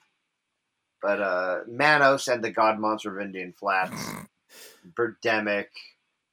but 1.02 1.20
uh 1.20 1.61
Manos 1.68 2.28
and 2.28 2.42
the 2.42 2.50
God 2.50 2.78
Monster 2.78 3.18
of 3.18 3.24
Indian 3.24 3.52
Flats, 3.52 4.00
Birdemic, 4.94 5.66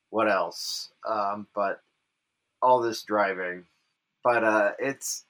what 0.10 0.30
else? 0.30 0.90
Um, 1.08 1.48
but 1.54 1.82
all 2.62 2.82
this 2.82 3.04
driving. 3.04 3.66
But 4.24 4.44
uh 4.44 4.72
it's 4.80 5.26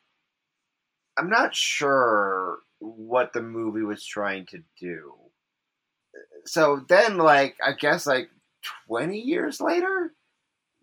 I'm 1.17 1.29
not 1.29 1.55
sure 1.55 2.59
what 2.79 3.33
the 3.33 3.41
movie 3.41 3.83
was 3.83 4.05
trying 4.05 4.45
to 4.47 4.61
do. 4.79 5.13
So 6.45 6.83
then 6.87 7.17
like 7.17 7.55
I 7.65 7.73
guess 7.73 8.05
like 8.05 8.29
20 8.87 9.17
years 9.17 9.61
later, 9.61 10.13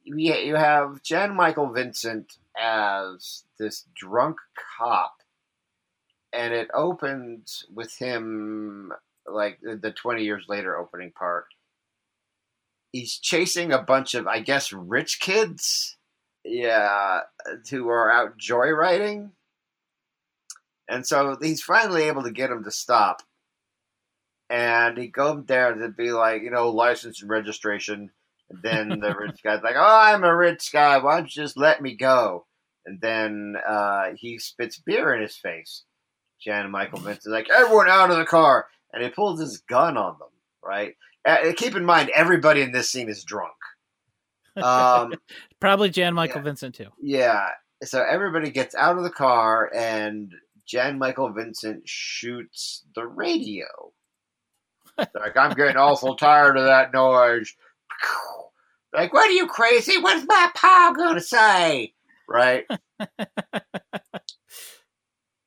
you, 0.04 0.34
you 0.34 0.56
have 0.56 1.02
Jan 1.02 1.34
Michael 1.34 1.72
Vincent 1.72 2.36
as 2.58 3.44
this 3.58 3.86
drunk 3.94 4.36
cop, 4.78 5.21
and 6.32 6.52
it 6.54 6.70
opens 6.74 7.64
with 7.72 7.94
him 7.96 8.92
like 9.26 9.60
the- 9.60 9.76
the 9.76 9.92
20 9.92 10.24
years 10.24 10.46
later 10.48 10.76
opening 10.76 11.12
part. 11.12 11.46
He's 12.92 13.18
chasing 13.18 13.72
a 13.72 13.82
bunch 13.82 14.14
of, 14.14 14.26
I 14.26 14.40
guess, 14.40 14.72
rich 14.72 15.20
kids, 15.20 15.96
yeah, 16.44 17.22
who 17.70 17.88
are 17.88 18.10
out 18.10 18.36
joyriding. 18.38 19.32
And 20.88 21.06
so 21.06 21.38
he's 21.40 21.62
finally 21.62 22.04
able 22.04 22.22
to 22.24 22.30
get 22.30 22.50
them 22.50 22.64
to 22.64 22.70
stop. 22.70 23.22
And 24.50 24.98
he 24.98 25.08
goes 25.08 25.44
there 25.46 25.72
to 25.74 25.88
be 25.88 26.12
like, 26.12 26.42
you 26.42 26.50
know, 26.50 26.68
license 26.70 27.22
and 27.22 27.30
registration. 27.30 28.10
And 28.50 28.62
then 28.62 29.00
the 29.00 29.14
rich 29.18 29.42
guy's 29.42 29.62
like, 29.62 29.76
"Oh, 29.76 29.82
I'm 30.00 30.24
a 30.24 30.36
rich 30.36 30.70
guy. 30.72 30.98
Why 30.98 31.16
don't 31.16 31.34
you 31.34 31.42
just 31.42 31.56
let 31.56 31.80
me 31.80 31.96
go?" 31.96 32.46
And 32.84 33.00
then 33.00 33.56
uh, 33.66 34.10
he 34.16 34.38
spits 34.38 34.78
beer 34.78 35.14
in 35.14 35.22
his 35.22 35.36
face. 35.36 35.84
Jan 36.44 36.62
and 36.64 36.72
Michael 36.72 36.98
Vincent 37.00 37.26
is 37.26 37.33
like, 37.33 37.48
"Everyone 37.50 37.88
out 37.88 38.11
of 38.11 38.16
the 38.18 38.24
car!" 38.24 38.66
And 38.92 39.02
he 39.02 39.09
pulls 39.11 39.40
his 39.40 39.59
gun 39.59 39.96
on 39.96 40.18
them. 40.18 40.28
Right. 40.62 40.96
Uh, 41.24 41.52
keep 41.57 41.74
in 41.76 41.85
mind, 41.85 42.11
everybody 42.14 42.62
in 42.62 42.72
this 42.72 42.90
scene 42.90 43.09
is 43.09 43.22
drunk. 43.24 43.55
Um, 44.57 45.14
Probably 45.61 45.88
Jan 45.90 46.14
Michael 46.14 46.38
Yeah. 46.40 46.44
Vincent 46.44 46.74
too. 46.74 46.88
yeah. 47.00 47.48
So 47.85 48.00
everybody 48.09 48.50
gets 48.50 48.74
out 48.76 48.96
of 48.98 49.02
the 49.02 49.11
car, 49.11 49.70
and 49.74 50.33
Jan 50.66 50.98
Michael 50.98 51.33
Vincent 51.33 51.83
shoots 51.88 52.85
the 52.94 53.07
radio. 53.07 53.66
like, 54.98 55.37
I'm 55.37 55.55
getting 55.55 55.76
awful 55.76 56.14
tired 56.16 56.57
of 56.57 56.64
that 56.64 56.92
noise. 56.92 57.55
Like, 58.94 59.14
what 59.14 59.26
are 59.26 59.33
you 59.33 59.46
crazy? 59.46 59.96
What's 59.96 60.26
my 60.28 60.50
pa 60.55 60.92
gonna 60.94 61.18
say? 61.22 61.94
Right? 62.28 62.66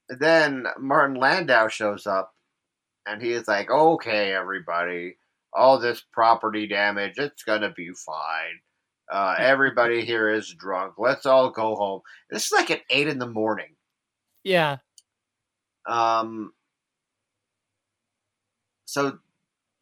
Then 0.09 0.65
Martin 0.79 1.15
Landau 1.17 1.67
shows 1.67 2.05
up, 2.05 2.33
and 3.07 3.21
he 3.21 3.31
is 3.31 3.47
like, 3.47 3.69
okay, 3.71 4.33
everybody, 4.33 5.17
all 5.53 5.79
this 5.79 6.01
property 6.13 6.67
damage, 6.67 7.13
it's 7.17 7.43
gonna 7.43 7.71
be 7.75 7.89
fine. 7.93 8.59
Uh, 9.11 9.35
everybody 9.39 10.03
here 10.05 10.29
is 10.29 10.53
drunk. 10.57 10.93
Let's 10.97 11.25
all 11.25 11.49
go 11.51 11.75
home. 11.75 12.01
This 12.29 12.45
is 12.45 12.51
like 12.51 12.71
at 12.71 12.81
eight 12.89 13.07
in 13.07 13.19
the 13.19 13.27
morning. 13.27 13.75
Yeah. 14.43 14.77
Um, 15.87 16.53
so 18.85 19.19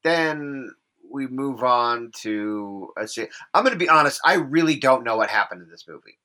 then 0.04 0.70
we 1.12 1.28
move 1.28 1.64
on 1.64 2.12
to 2.22 2.90
let's 2.98 3.16
see. 3.16 3.28
I'm 3.54 3.64
going 3.64 3.74
to 3.74 3.80
be 3.80 3.90
honest. 3.90 4.20
I 4.26 4.36
really 4.36 4.76
don't 4.76 5.04
know 5.04 5.16
what 5.18 5.30
happened 5.30 5.62
in 5.62 5.70
this 5.70 5.86
movie. 5.88 6.18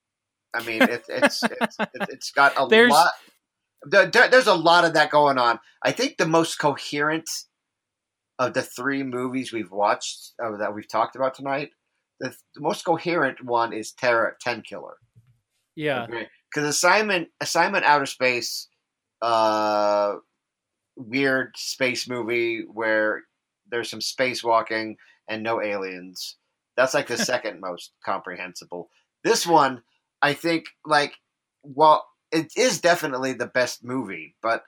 I 0.54 0.64
mean, 0.64 0.82
it, 0.82 1.04
it's 1.08 1.42
it's 1.44 1.76
it's 2.08 2.30
got 2.32 2.54
a 2.60 2.66
There's- 2.70 2.90
lot. 2.92 3.12
There- 3.82 4.06
there- 4.10 4.28
There's 4.28 4.46
a 4.46 4.54
lot 4.54 4.84
of 4.84 4.94
that 4.94 5.10
going 5.10 5.38
on. 5.38 5.60
I 5.82 5.92
think 5.92 6.16
the 6.16 6.26
most 6.26 6.58
coherent 6.58 7.28
of 8.38 8.54
the 8.54 8.62
three 8.62 9.02
movies 9.02 9.52
we've 9.52 9.70
watched 9.70 10.32
uh, 10.42 10.56
that 10.56 10.74
we've 10.74 10.88
talked 10.88 11.16
about 11.16 11.34
tonight, 11.34 11.70
the, 12.20 12.34
the 12.54 12.60
most 12.60 12.84
coherent 12.84 13.42
one 13.44 13.72
is 13.72 13.92
Terra 13.92 14.34
Tenkiller. 14.44 14.94
Yeah. 15.76 16.06
Because 16.52 16.68
assignment 16.68 17.28
assignment 17.40 17.84
outer 17.84 18.06
space, 18.06 18.68
uh, 19.22 20.16
weird 20.96 21.52
space 21.56 22.08
movie 22.08 22.64
where 22.72 23.22
there's 23.70 23.90
some 23.90 24.00
spacewalking 24.00 24.96
and 25.28 25.42
no 25.42 25.60
aliens. 25.62 26.36
That's 26.76 26.94
like 26.94 27.06
the 27.06 27.18
second 27.32 27.60
most 27.60 27.92
comprehensible. 28.04 28.88
This 29.24 29.46
one, 29.46 29.82
I 30.22 30.32
think, 30.34 30.66
like, 30.84 31.14
well, 31.62 32.06
it 32.32 32.52
is 32.56 32.80
definitely 32.80 33.32
the 33.32 33.46
best 33.46 33.84
movie, 33.84 34.36
but 34.42 34.64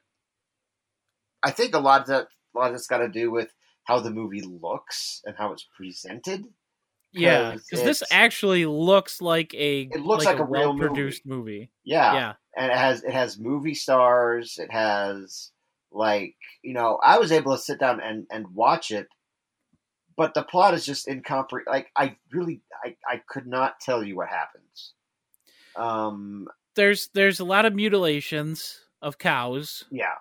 I 1.42 1.50
think 1.50 1.74
a 1.74 1.78
lot 1.78 2.02
of 2.02 2.06
that, 2.08 2.28
a 2.54 2.58
lot 2.58 2.70
of 2.70 2.76
it's 2.76 2.86
got 2.86 2.98
to 2.98 3.08
do 3.08 3.30
with 3.30 3.52
how 3.84 4.00
the 4.00 4.10
movie 4.10 4.42
looks 4.42 5.22
and 5.24 5.36
how 5.36 5.52
it's 5.52 5.66
presented. 5.76 6.44
Yeah, 7.12 7.54
because 7.54 7.82
this 7.82 8.02
actually 8.10 8.66
looks 8.66 9.20
like 9.20 9.52
a 9.54 9.92
It 9.92 10.00
looks 10.00 10.24
like 10.24 10.38
a 10.38 10.44
real 10.44 10.70
well 10.70 10.74
produced 10.74 11.26
movie. 11.26 11.72
Yeah, 11.84 12.20
Yeah, 12.20 12.34
and 12.56 12.70
it 12.70 12.78
has 12.78 13.02
it 13.04 13.12
has 13.12 13.38
movie 13.38 13.74
stars. 13.74 14.58
It 14.58 14.70
has 14.70 15.52
like 15.90 16.36
you 16.62 16.72
know 16.74 16.98
I 17.02 17.18
was 17.18 17.32
able 17.32 17.52
to 17.56 17.62
sit 17.62 17.80
down 17.80 18.00
and 18.00 18.26
and 18.30 18.54
watch 18.54 18.90
it, 18.90 19.08
but 20.16 20.34
the 20.34 20.42
plot 20.42 20.74
is 20.74 20.84
just 20.84 21.08
incomprehensible. 21.08 21.72
Like 21.72 21.90
I 21.96 22.16
really 22.32 22.62
I 22.84 22.96
I 23.08 23.22
could 23.28 23.46
not 23.46 23.80
tell 23.80 24.02
you 24.04 24.16
what 24.16 24.28
happens. 24.28 24.94
Um. 25.76 26.48
There's 26.76 27.08
there's 27.14 27.40
a 27.40 27.44
lot 27.44 27.66
of 27.66 27.74
mutilations 27.74 28.78
of 29.02 29.18
cows. 29.18 29.84
Yeah. 29.90 30.14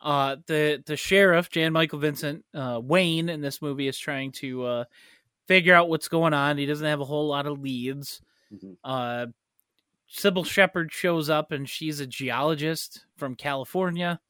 Uh, 0.00 0.36
the 0.46 0.82
the 0.84 0.96
sheriff 0.96 1.48
Jan 1.50 1.72
Michael 1.72 2.00
Vincent 2.00 2.44
uh, 2.54 2.80
Wayne 2.82 3.28
in 3.28 3.40
this 3.40 3.62
movie 3.62 3.86
is 3.88 3.98
trying 3.98 4.32
to 4.32 4.64
uh, 4.64 4.84
figure 5.46 5.74
out 5.74 5.88
what's 5.88 6.08
going 6.08 6.34
on. 6.34 6.58
He 6.58 6.66
doesn't 6.66 6.86
have 6.86 7.00
a 7.00 7.04
whole 7.04 7.28
lot 7.28 7.46
of 7.46 7.60
leads. 7.60 8.20
Mhm. 8.52 8.76
Uh, 8.82 9.26
Cybill 10.12 10.44
Shepherd 10.44 10.92
shows 10.92 11.30
up 11.30 11.52
and 11.52 11.68
she's 11.68 12.00
a 12.00 12.06
geologist 12.06 13.06
from 13.16 13.34
California, 13.34 14.20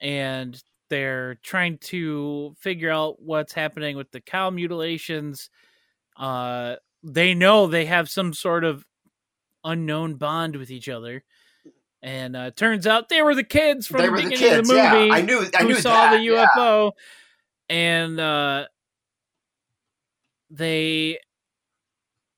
and 0.00 0.60
they're 0.90 1.36
trying 1.36 1.78
to 1.78 2.54
figure 2.58 2.90
out 2.90 3.20
what's 3.22 3.52
happening 3.54 3.96
with 3.96 4.10
the 4.10 4.20
cow 4.20 4.50
mutilations. 4.50 5.50
Uh, 6.16 6.76
they 7.02 7.34
know 7.34 7.66
they 7.66 7.86
have 7.86 8.08
some 8.10 8.32
sort 8.34 8.64
of 8.64 8.84
unknown 9.64 10.14
bond 10.14 10.56
with 10.56 10.70
each 10.70 10.88
other, 10.88 11.24
and 12.02 12.36
uh, 12.36 12.50
turns 12.52 12.86
out 12.86 13.08
they 13.08 13.22
were 13.22 13.34
the 13.34 13.42
kids 13.44 13.86
from 13.86 13.98
they 14.00 14.06
the 14.06 14.10
the 14.10 14.16
beginning 14.16 14.38
kids. 14.38 14.58
of 14.58 14.66
the 14.68 14.74
movie 14.74 15.06
yeah, 15.06 15.14
I 15.14 15.20
knew. 15.22 15.46
I 15.54 15.62
who 15.62 15.68
knew 15.68 15.74
saw 15.76 16.10
that. 16.10 16.16
the 16.18 16.22
yeah. 16.22 16.46
UFO, 16.56 16.92
and 17.68 18.20
uh, 18.20 18.66
they 20.50 21.18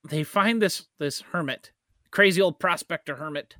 they 0.08 0.22
find 0.24 0.60
this 0.62 0.86
this 0.98 1.20
hermit, 1.32 1.72
crazy 2.10 2.40
old 2.40 2.58
prospector 2.58 3.16
hermit, 3.16 3.56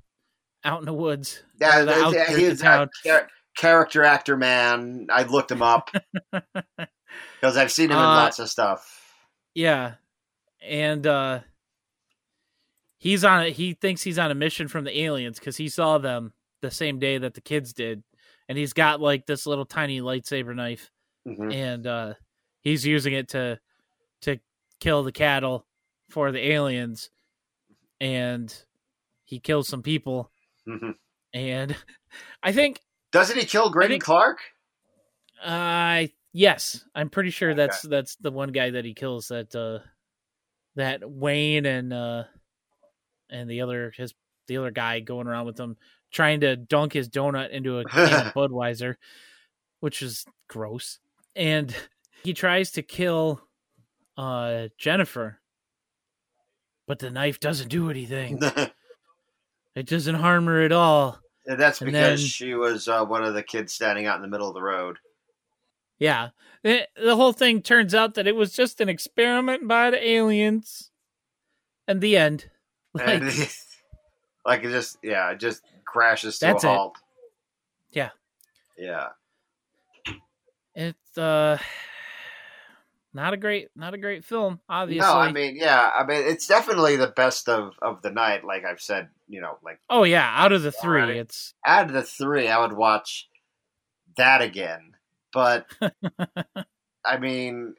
out 0.65 0.81
in 0.81 0.87
the 0.87 0.93
woods. 0.93 1.43
Yeah, 1.61 1.81
the 1.81 1.87
the- 1.87 2.25
the- 2.33 2.39
he's 2.39 2.61
a 2.63 2.89
char- 3.05 3.29
character 3.57 4.05
actor 4.05 4.37
man. 4.37 5.07
I 5.11 5.25
looked 5.25 5.51
him 5.51 5.63
up 5.63 5.91
because 6.33 7.57
I've 7.57 7.73
seen 7.73 7.87
him 7.91 7.97
in 7.99 8.05
Uh, 8.05 8.15
lots 8.15 8.39
of 8.39 8.49
stuff. 8.49 9.03
Yeah, 9.55 9.95
and 10.63 11.07
uh, 11.07 11.41
he's 13.07 13.25
on. 13.25 13.43
A, 13.45 13.51
he 13.51 13.75
thinks 13.75 14.03
he's 14.03 14.19
on 14.19 14.31
a 14.31 14.35
mission 14.35 14.67
from 14.69 14.83
the 14.85 15.01
aliens 15.03 15.39
because 15.39 15.57
he 15.57 15.69
saw 15.69 15.99
them 15.99 16.33
the 16.61 16.71
same 16.71 16.99
day 16.99 17.19
that 17.19 17.35
the 17.35 17.41
kids 17.41 17.73
did, 17.73 18.03
and 18.49 18.59
he's 18.59 18.73
got 18.73 19.01
like 19.01 19.27
this 19.27 19.47
little 19.47 19.65
tiny 19.67 20.01
lightsaber 20.01 20.55
knife. 20.55 20.91
Mhm. 21.27 21.53
and 21.53 21.87
uh, 21.89 22.15
he's 22.61 22.87
using 22.87 23.13
it 23.13 23.29
to 23.31 23.59
to 24.23 24.39
kill 24.81 25.03
the 25.03 25.11
cattle 25.13 25.67
for 26.09 26.31
the 26.33 26.53
aliens, 26.53 27.11
and 28.01 28.55
he 29.25 29.39
kills 29.41 29.67
some 29.69 29.83
people. 29.83 30.31
Mhm. 30.69 30.95
And 31.35 31.77
I 32.43 32.53
think, 32.53 32.81
Doesn't 33.13 33.39
he 33.39 33.45
kill 33.45 33.73
Greydon 33.73 33.89
think- 33.89 34.05
Clark? 34.05 34.39
uh, 35.45 36.07
yes, 36.33 36.85
I'm 36.95 37.11
pretty 37.11 37.31
sure 37.31 37.55
that's 37.55 37.83
that's 37.83 38.17
the 38.17 38.31
one 38.31 38.53
guy 38.53 38.71
that 38.71 38.85
he 38.85 38.95
kills. 38.95 39.29
That 39.29 39.55
uh, 39.55 39.81
that 40.77 41.09
Wayne 41.11 41.67
and 41.67 41.93
uh, 41.93 42.25
and 43.31 43.49
the 43.51 43.61
other 43.61 43.93
his 43.97 44.15
the 44.49 44.57
other 44.59 44.71
guy 44.71 45.01
going 45.01 45.27
around 45.27 45.47
with 45.47 45.59
him 45.59 45.77
trying 46.13 46.41
to 46.41 46.57
dunk 46.57 46.93
his 46.93 47.09
donut 47.09 47.51
into 47.51 47.79
a 47.79 47.85
can 47.85 48.27
of 48.29 48.33
Budweiser, 48.35 48.95
which 49.81 50.03
is 50.03 50.25
gross. 50.49 50.99
And 51.35 51.75
he 52.23 52.33
tries 52.33 52.71
to 52.73 52.83
kill 52.83 53.41
uh 54.17 54.69
Jennifer, 54.79 55.41
but 56.87 56.99
the 57.01 57.11
knife 57.11 57.41
doesn't 57.41 57.69
do 57.69 57.91
anything. 57.91 58.41
It 59.75 59.87
doesn't 59.87 60.15
harm 60.15 60.47
her 60.47 60.63
at 60.63 60.73
all. 60.73 61.19
And 61.45 61.61
that's 61.61 61.83
And 61.83 61.93
because 61.93 62.21
then- 62.23 62.27
she 62.27 62.55
was 62.55 62.89
uh, 62.89 63.05
one 63.05 63.23
of 63.23 63.35
the 63.35 63.43
kids 63.43 63.75
standing 63.75 64.07
out 64.07 64.17
in 64.17 64.23
the 64.23 64.29
middle 64.29 64.49
of 64.49 64.55
the 64.55 64.63
road. 64.63 64.97
Yeah. 65.99 66.31
The, 66.63 66.89
the 66.97 67.15
whole 67.15 67.35
thing 67.35 67.61
turns 67.61 67.95
out 67.95 68.15
that 68.15 68.27
it 68.27 68.35
was 68.35 68.55
just 68.55 68.81
an 68.81 68.89
experiment 68.89 69.69
by 69.69 69.91
the 69.91 70.03
aliens. 70.03 70.91
And 71.87 72.01
the 72.01 72.17
end. 72.17 72.47
Like, 73.05 73.09
And 73.23 73.51
like 74.45 74.65
it 74.65 74.71
just 74.71 74.99
yeah, 75.03 75.31
it 75.33 75.41
just 75.41 75.63
crashes 75.85 76.39
to 76.39 76.47
That's 76.47 76.65
a 76.65 76.69
it. 76.69 76.71
halt. 76.75 76.97
Yeah. 77.91 78.11
Yeah. 78.79 79.09
it's 80.75 81.19
uh 81.19 81.59
not 83.15 83.33
a 83.33 83.37
great 83.37 83.69
not 83.75 83.95
a 83.95 83.99
great 83.99 84.25
film, 84.25 84.61
obviously. 84.69 85.09
No, 85.09 85.19
I 85.19 85.33
mean, 85.33 85.57
yeah, 85.57 85.91
I 85.95 86.05
mean 86.05 86.23
it's 86.27 86.47
definitely 86.47 86.97
the 86.97 87.07
best 87.09 87.49
of 87.49 87.73
of 87.81 88.03
the 88.03 88.11
night, 88.11 88.45
like 88.45 88.65
I've 88.65 88.81
said, 88.81 89.09
you 89.29 89.41
know, 89.41 89.59
like 89.65 89.81
oh 89.89 90.05
yeah, 90.05 90.31
out 90.35 90.53
of 90.53 90.63
the 90.63 90.73
three, 90.73 91.19
it's 91.19 91.55
out 91.67 91.87
of 91.87 91.93
the 91.93 92.03
three, 92.03 92.49
I 92.49 92.59
would 92.61 92.75
watch 92.75 93.29
that 94.17 94.43
again. 94.43 94.93
But 95.33 95.67
I 97.05 97.17
mean, 97.19 97.75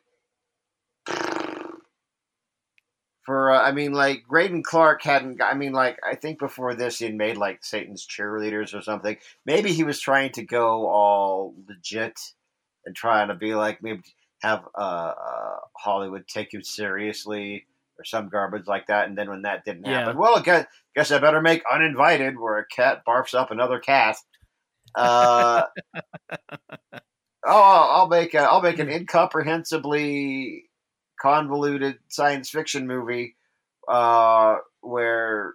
for 3.27 3.51
uh, 3.51 3.61
I 3.61 3.73
mean, 3.73 3.91
like 3.91 4.23
Greydon 4.25 4.63
Clark 4.63 5.03
hadn't. 5.03 5.41
I 5.41 5.53
mean, 5.53 5.73
like 5.73 5.99
I 6.09 6.15
think 6.15 6.39
before 6.39 6.73
this 6.75 6.99
he 6.99 7.05
had 7.05 7.13
made 7.13 7.35
like 7.35 7.63
Satan's 7.63 8.07
cheerleaders 8.07 8.73
or 8.73 8.81
something. 8.81 9.17
Maybe 9.45 9.73
he 9.73 9.83
was 9.83 9.99
trying 9.99 10.31
to 10.31 10.43
go 10.43 10.87
all 10.87 11.53
legit 11.67 12.17
and 12.85 12.95
trying 12.95 13.27
to 13.27 13.35
be 13.35 13.53
like 13.53 13.83
maybe 13.83 14.01
have 14.41 14.63
uh, 14.73 15.13
uh, 15.13 15.55
Hollywood 15.75 16.25
take 16.25 16.53
you 16.53 16.63
seriously 16.63 17.65
or 17.99 18.05
some 18.05 18.29
garbage 18.29 18.65
like 18.65 18.87
that. 18.87 19.09
And 19.09 19.17
then 19.17 19.29
when 19.29 19.41
that 19.41 19.65
didn't 19.65 19.83
Yeah. 19.83 20.05
happen, 20.05 20.17
well, 20.17 20.37
I 20.37 20.41
guess, 20.41 20.65
guess 20.95 21.11
I 21.11 21.19
better 21.19 21.41
make 21.41 21.63
Uninvited, 21.69 22.39
where 22.39 22.59
a 22.59 22.65
cat 22.65 23.03
barfs 23.05 23.33
up 23.33 23.51
another 23.51 23.79
cat. 23.79 24.15
Uh, 24.95 25.63
oh, 26.31 26.97
I'll 27.45 27.89
I'll 27.89 28.07
make 28.07 28.33
a, 28.35 28.39
I'll 28.39 28.61
make 28.61 28.79
an 28.79 28.87
incomprehensibly 28.87 30.66
convoluted 31.19 31.97
science 32.07 32.49
fiction 32.49 32.87
movie 32.87 33.35
uh, 33.87 34.57
where 34.81 35.53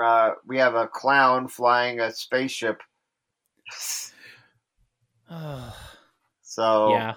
uh, 0.00 0.32
we 0.46 0.58
have 0.58 0.74
a 0.74 0.88
clown 0.88 1.48
flying 1.48 2.00
a 2.00 2.12
spaceship. 2.12 2.82
So 6.54 6.90
yeah. 6.90 7.14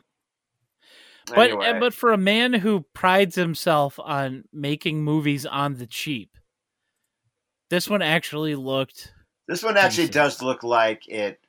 But 1.28 1.52
uh, 1.52 1.58
anyway. 1.60 1.80
but 1.80 1.94
for 1.94 2.12
a 2.12 2.18
man 2.18 2.54
who 2.54 2.86
prides 2.94 3.36
himself 3.36 4.00
on 4.00 4.46
making 4.52 5.04
movies 5.04 5.46
on 5.46 5.76
the 5.76 5.86
cheap, 5.86 6.38
this 7.70 7.88
one 7.88 8.02
actually 8.02 8.56
looked 8.56 9.14
This 9.48 9.62
one 9.62 9.78
actually 9.78 10.08
decent. 10.08 10.14
does 10.14 10.42
look 10.42 10.64
like 10.64 11.08
it 11.08 11.40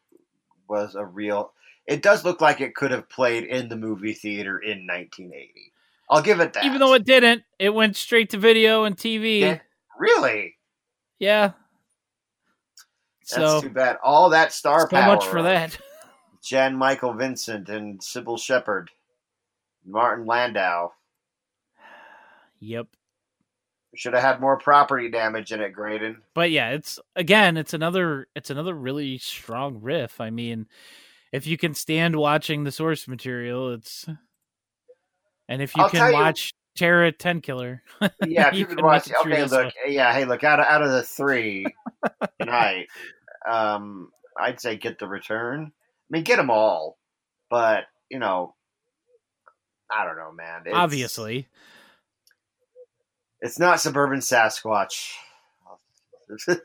was 0.69 0.97
a 0.97 1.05
real. 1.05 1.53
It 1.87 2.03
does 2.03 2.25
look 2.25 2.43
like 2.43 2.61
it 2.61 2.75
could 2.75 2.91
have 2.91 3.09
played 3.09 3.45
in 3.45 3.69
the 3.69 3.77
movie 3.77 4.13
theater 4.13 4.59
in 4.59 4.87
1980. 4.87 5.73
I'll 6.11 6.23
give 6.23 6.41
it 6.41 6.55
that. 6.55 6.65
even 6.65 6.79
though 6.81 6.95
it 6.95 7.05
didn't, 7.05 7.43
it 7.59 7.71
went 7.75 7.97
straight 7.97 8.31
to 8.31 8.39
video 8.39 8.85
and 8.85 8.97
TV. 8.97 9.41
Yeah. 9.41 9.59
really, 9.99 10.57
Yeah. 11.19 11.53
that's 13.31 13.53
So 13.53 13.61
too 13.61 13.71
bad. 13.71 13.99
All 14.03 14.31
that 14.31 14.53
star 14.53 14.81
so 14.83 14.87
power. 14.89 15.15
much 15.15 15.27
for 15.27 15.43
that. 15.43 15.79
Jan 16.43 16.77
Michael 16.77 17.13
Vincent 17.13 17.69
and 17.69 18.01
Cybill 18.01 18.41
Shepherd, 18.41 18.91
Martin 19.85 20.25
Landau 20.25 20.93
Yep. 22.61 22.87
should 23.95 24.15
have 24.15 24.23
had 24.23 24.41
more 24.41 24.57
property 24.59 25.11
damage 25.11 25.53
in 25.53 25.61
it. 25.61 25.75
Greydon. 25.75 26.17
But 26.35 26.51
yeah, 26.51 26.71
it's 26.71 26.99
again, 27.17 27.57
it's 27.57 27.75
another 27.75 28.29
it's 28.35 28.51
another 28.51 28.75
really 28.75 29.19
strong 29.19 29.81
riff. 29.83 30.21
I 30.21 30.31
mean, 30.31 30.67
if 31.33 31.47
you 31.47 31.57
can 31.59 31.75
stand 31.75 32.17
watching 32.17 32.65
the 32.65 32.73
source 32.73 33.07
material, 33.07 33.73
it's 33.75 34.07
And 35.49 35.63
if 35.63 35.75
you 35.77 35.83
I'll 35.83 35.89
can 35.91 36.09
you- 36.13 36.19
watch 36.19 36.53
Terra 36.77 37.11
Tenkiller, 37.13 37.81
Yeah, 38.27 38.49
if 38.49 38.55
You 38.55 38.61
you 38.61 38.67
can 38.67 38.85
watch. 38.85 39.11
Okay, 39.27 39.43
look. 39.45 39.51
one. 39.65 39.73
Yeah, 39.89 40.13
hey, 40.13 40.25
look. 40.25 40.45
Out 40.45 40.61
of 40.61 40.67
out 40.67 40.83
of 40.83 40.91
the 40.91 41.03
three 41.03 41.67
tonight, 42.41 42.87
um, 43.49 44.11
I'd 44.39 44.61
say 44.61 44.77
get 44.77 44.99
the 44.99 45.09
return. 45.09 45.73
I 45.73 46.09
mean, 46.11 46.23
get 46.23 46.37
them 46.37 46.51
all, 46.51 46.97
but 47.51 47.85
you 48.11 48.19
know, 48.21 48.55
I 49.91 50.05
don't 50.05 50.17
know, 50.17 50.31
man. 50.33 50.63
It's, 50.67 50.75
obviously. 50.75 51.49
it's 53.41 53.59
not 53.59 53.81
suburban 53.81 54.21
Sasquatch. 54.21 55.13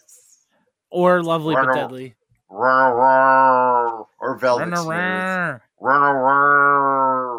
Or 0.95 1.23
Lovely 1.23 1.55
but 1.55 1.69
a- 1.69 1.73
Deadly. 1.73 2.13
or 2.51 4.37
Velvet 4.39 4.69
Run. 4.69 5.59
Run 5.81 6.01
around. 6.03 7.32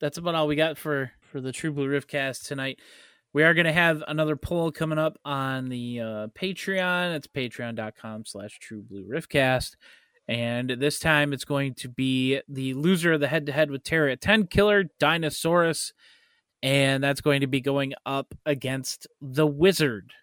That's 0.00 0.18
about 0.18 0.34
all 0.34 0.46
we 0.46 0.56
got 0.56 0.78
for 0.78 1.12
for 1.20 1.40
the 1.40 1.52
True 1.52 1.72
Blue 1.72 1.88
Riffcast 1.88 2.46
tonight. 2.46 2.78
We 3.36 3.42
are 3.42 3.52
going 3.52 3.66
to 3.66 3.72
have 3.72 4.02
another 4.08 4.34
poll 4.34 4.72
coming 4.72 4.98
up 4.98 5.18
on 5.22 5.68
the 5.68 6.00
uh, 6.00 6.26
Patreon. 6.28 7.14
It's 7.16 7.26
patreon.com 7.26 8.24
slash 8.24 8.58
true 8.58 8.80
blue 8.80 9.04
riffcast. 9.06 9.76
And 10.26 10.70
this 10.70 10.98
time 10.98 11.34
it's 11.34 11.44
going 11.44 11.74
to 11.74 11.88
be 11.90 12.40
the 12.48 12.72
loser 12.72 13.12
of 13.12 13.20
the 13.20 13.28
head 13.28 13.44
to 13.44 13.52
head 13.52 13.70
with 13.70 13.84
Terror 13.84 14.08
at 14.08 14.22
Tenkiller 14.22 14.88
Dinosaurus. 14.98 15.92
And 16.62 17.04
that's 17.04 17.20
going 17.20 17.42
to 17.42 17.46
be 17.46 17.60
going 17.60 17.92
up 18.06 18.34
against 18.46 19.06
The 19.20 19.46
Wizard. 19.46 20.14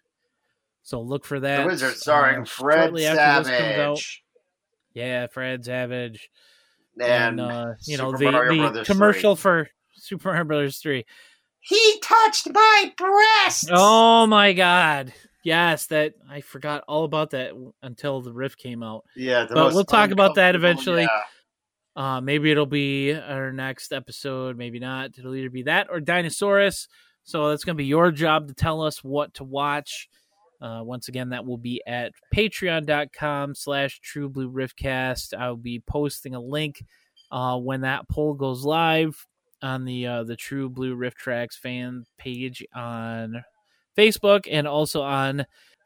So 0.81 0.99
look 0.99 1.23
for 1.23 1.39
that. 1.39 1.61
The 1.61 1.67
Wizard 1.67 1.95
starring 1.97 2.41
uh, 2.41 2.45
Fred 2.45 2.85
shortly 2.85 3.05
after 3.05 3.43
this 3.49 3.59
comes 3.59 3.77
out. 3.77 3.97
Savage 3.97 4.23
Yeah, 4.95 5.27
Fred 5.27 5.63
Savage. 5.63 6.31
And, 6.99 7.39
And, 7.39 7.41
uh, 7.41 7.73
you 7.85 7.97
know, 7.97 8.11
Super 8.11 8.17
the, 8.17 8.31
Mario 8.31 8.51
the 8.51 8.57
Brothers 8.59 8.87
commercial 8.87 9.35
for 9.35 9.69
Super 9.93 10.29
Mario 10.29 10.43
Brothers 10.45 10.77
3. 10.79 11.05
He 11.59 11.99
touched 12.01 12.49
my 12.51 12.93
breast. 12.97 13.69
Oh 13.71 14.27
my 14.27 14.53
god. 14.53 15.13
Yes, 15.45 15.87
that 15.87 16.13
I 16.29 16.41
forgot 16.41 16.83
all 16.87 17.03
about 17.05 17.31
that 17.31 17.51
until 17.81 18.21
the 18.21 18.33
riff 18.33 18.57
came 18.57 18.83
out. 18.83 19.05
yeah. 19.15 19.45
But 19.49 19.73
we'll 19.73 19.83
talk 19.85 20.11
about 20.11 20.35
that 20.35 20.55
eventually. 20.55 21.03
yeah. 21.03 21.21
Uh 21.95 22.21
maybe 22.21 22.49
it'll 22.51 22.65
be 22.65 23.13
our 23.13 23.51
next 23.51 23.93
episode, 23.93 24.57
maybe 24.57 24.79
not. 24.79 25.11
It'll 25.17 25.35
either 25.35 25.49
be 25.49 25.63
that 25.63 25.87
or 25.89 25.99
Dinosaurus. 25.99 26.87
So 27.23 27.49
that's 27.49 27.63
gonna 27.63 27.75
be 27.75 27.85
your 27.85 28.11
job 28.11 28.47
to 28.47 28.53
tell 28.53 28.81
us 28.81 29.03
what 29.03 29.35
to 29.35 29.43
watch. 29.43 30.09
Uh, 30.63 30.81
once 30.81 31.09
again, 31.09 31.29
that 31.29 31.45
will 31.45 31.57
be 31.57 31.81
at 31.85 32.13
patreon.com 32.33 33.53
slash 33.53 33.99
true 33.99 34.29
blue 34.29 34.49
riffcast. 34.49 35.37
I'll 35.37 35.57
be 35.57 35.83
posting 35.85 36.35
a 36.35 36.39
link 36.39 36.81
uh, 37.31 37.57
when 37.57 37.81
that 37.81 38.07
poll 38.07 38.33
goes 38.33 38.63
live 38.63 39.27
on 39.63 39.85
the 39.85 40.05
uh, 40.05 40.23
the 40.23 40.35
True 40.35 40.69
Blue 40.69 40.95
RiffTrax 40.95 41.53
fan 41.53 42.05
page 42.17 42.63
on 42.75 43.43
Facebook 43.97 44.45
and 44.49 44.67
also 44.67 45.01
on 45.01 45.45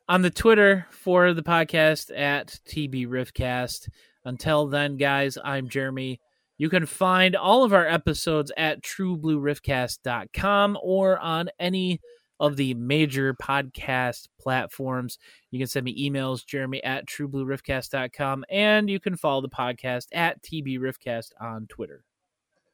on 0.10 0.22
the 0.24 0.30
Twitter 0.30 0.88
for 0.90 1.34
the 1.34 1.44
podcast 1.44 2.12
at 2.18 2.60
TB 2.68 3.08
Riffcast. 3.08 3.88
Until 4.26 4.68
then, 4.68 4.98
guys, 4.98 5.38
I'm 5.44 5.70
Jeremy. 5.70 6.20
You 6.58 6.70
can 6.70 6.86
find 6.86 7.36
all 7.36 7.64
of 7.64 7.72
our 7.72 7.88
episodes 7.88 8.52
at 8.58 8.82
trueblueriffcast.com 8.82 10.78
or 10.82 11.20
on 11.20 11.50
any 11.60 12.02
of 12.40 12.56
the 12.56 12.74
major 12.76 13.34
podcast 13.34 14.28
platforms. 14.40 15.18
You 15.52 15.60
can 15.60 15.68
send 15.68 15.86
me 15.86 16.10
emails, 16.10 16.46
jeremy 16.46 16.84
at 16.84 17.08
trueblueriffcast.com, 17.08 18.46
and 18.50 18.90
you 18.90 19.00
can 19.00 19.16
follow 19.16 19.42
the 19.42 19.50
podcast 19.50 20.08
at 20.12 20.42
TBRiffcast 20.44 21.32
on 21.40 21.68
Twitter. 21.68 22.04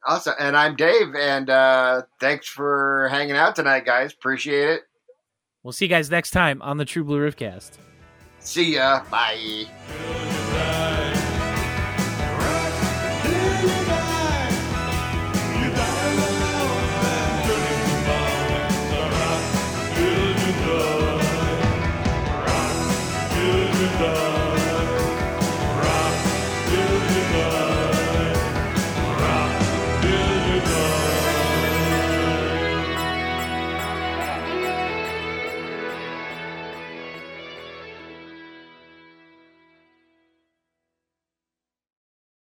Awesome. 0.06 0.34
And 0.38 0.56
I'm 0.56 0.76
Dave, 0.76 1.14
and 1.14 1.48
uh, 1.48 2.02
thanks 2.20 2.46
for 2.46 3.08
hanging 3.10 3.36
out 3.36 3.56
tonight, 3.56 3.86
guys. 3.86 4.12
Appreciate 4.12 4.68
it. 4.68 4.82
We'll 5.62 5.72
see 5.72 5.86
you 5.86 5.88
guys 5.88 6.10
next 6.10 6.30
time 6.30 6.60
on 6.60 6.76
the 6.76 6.84
True 6.84 7.04
Blue 7.04 7.18
Riffcast. 7.18 7.70
See 8.40 8.74
ya. 8.74 9.02
Bye. 9.10 10.33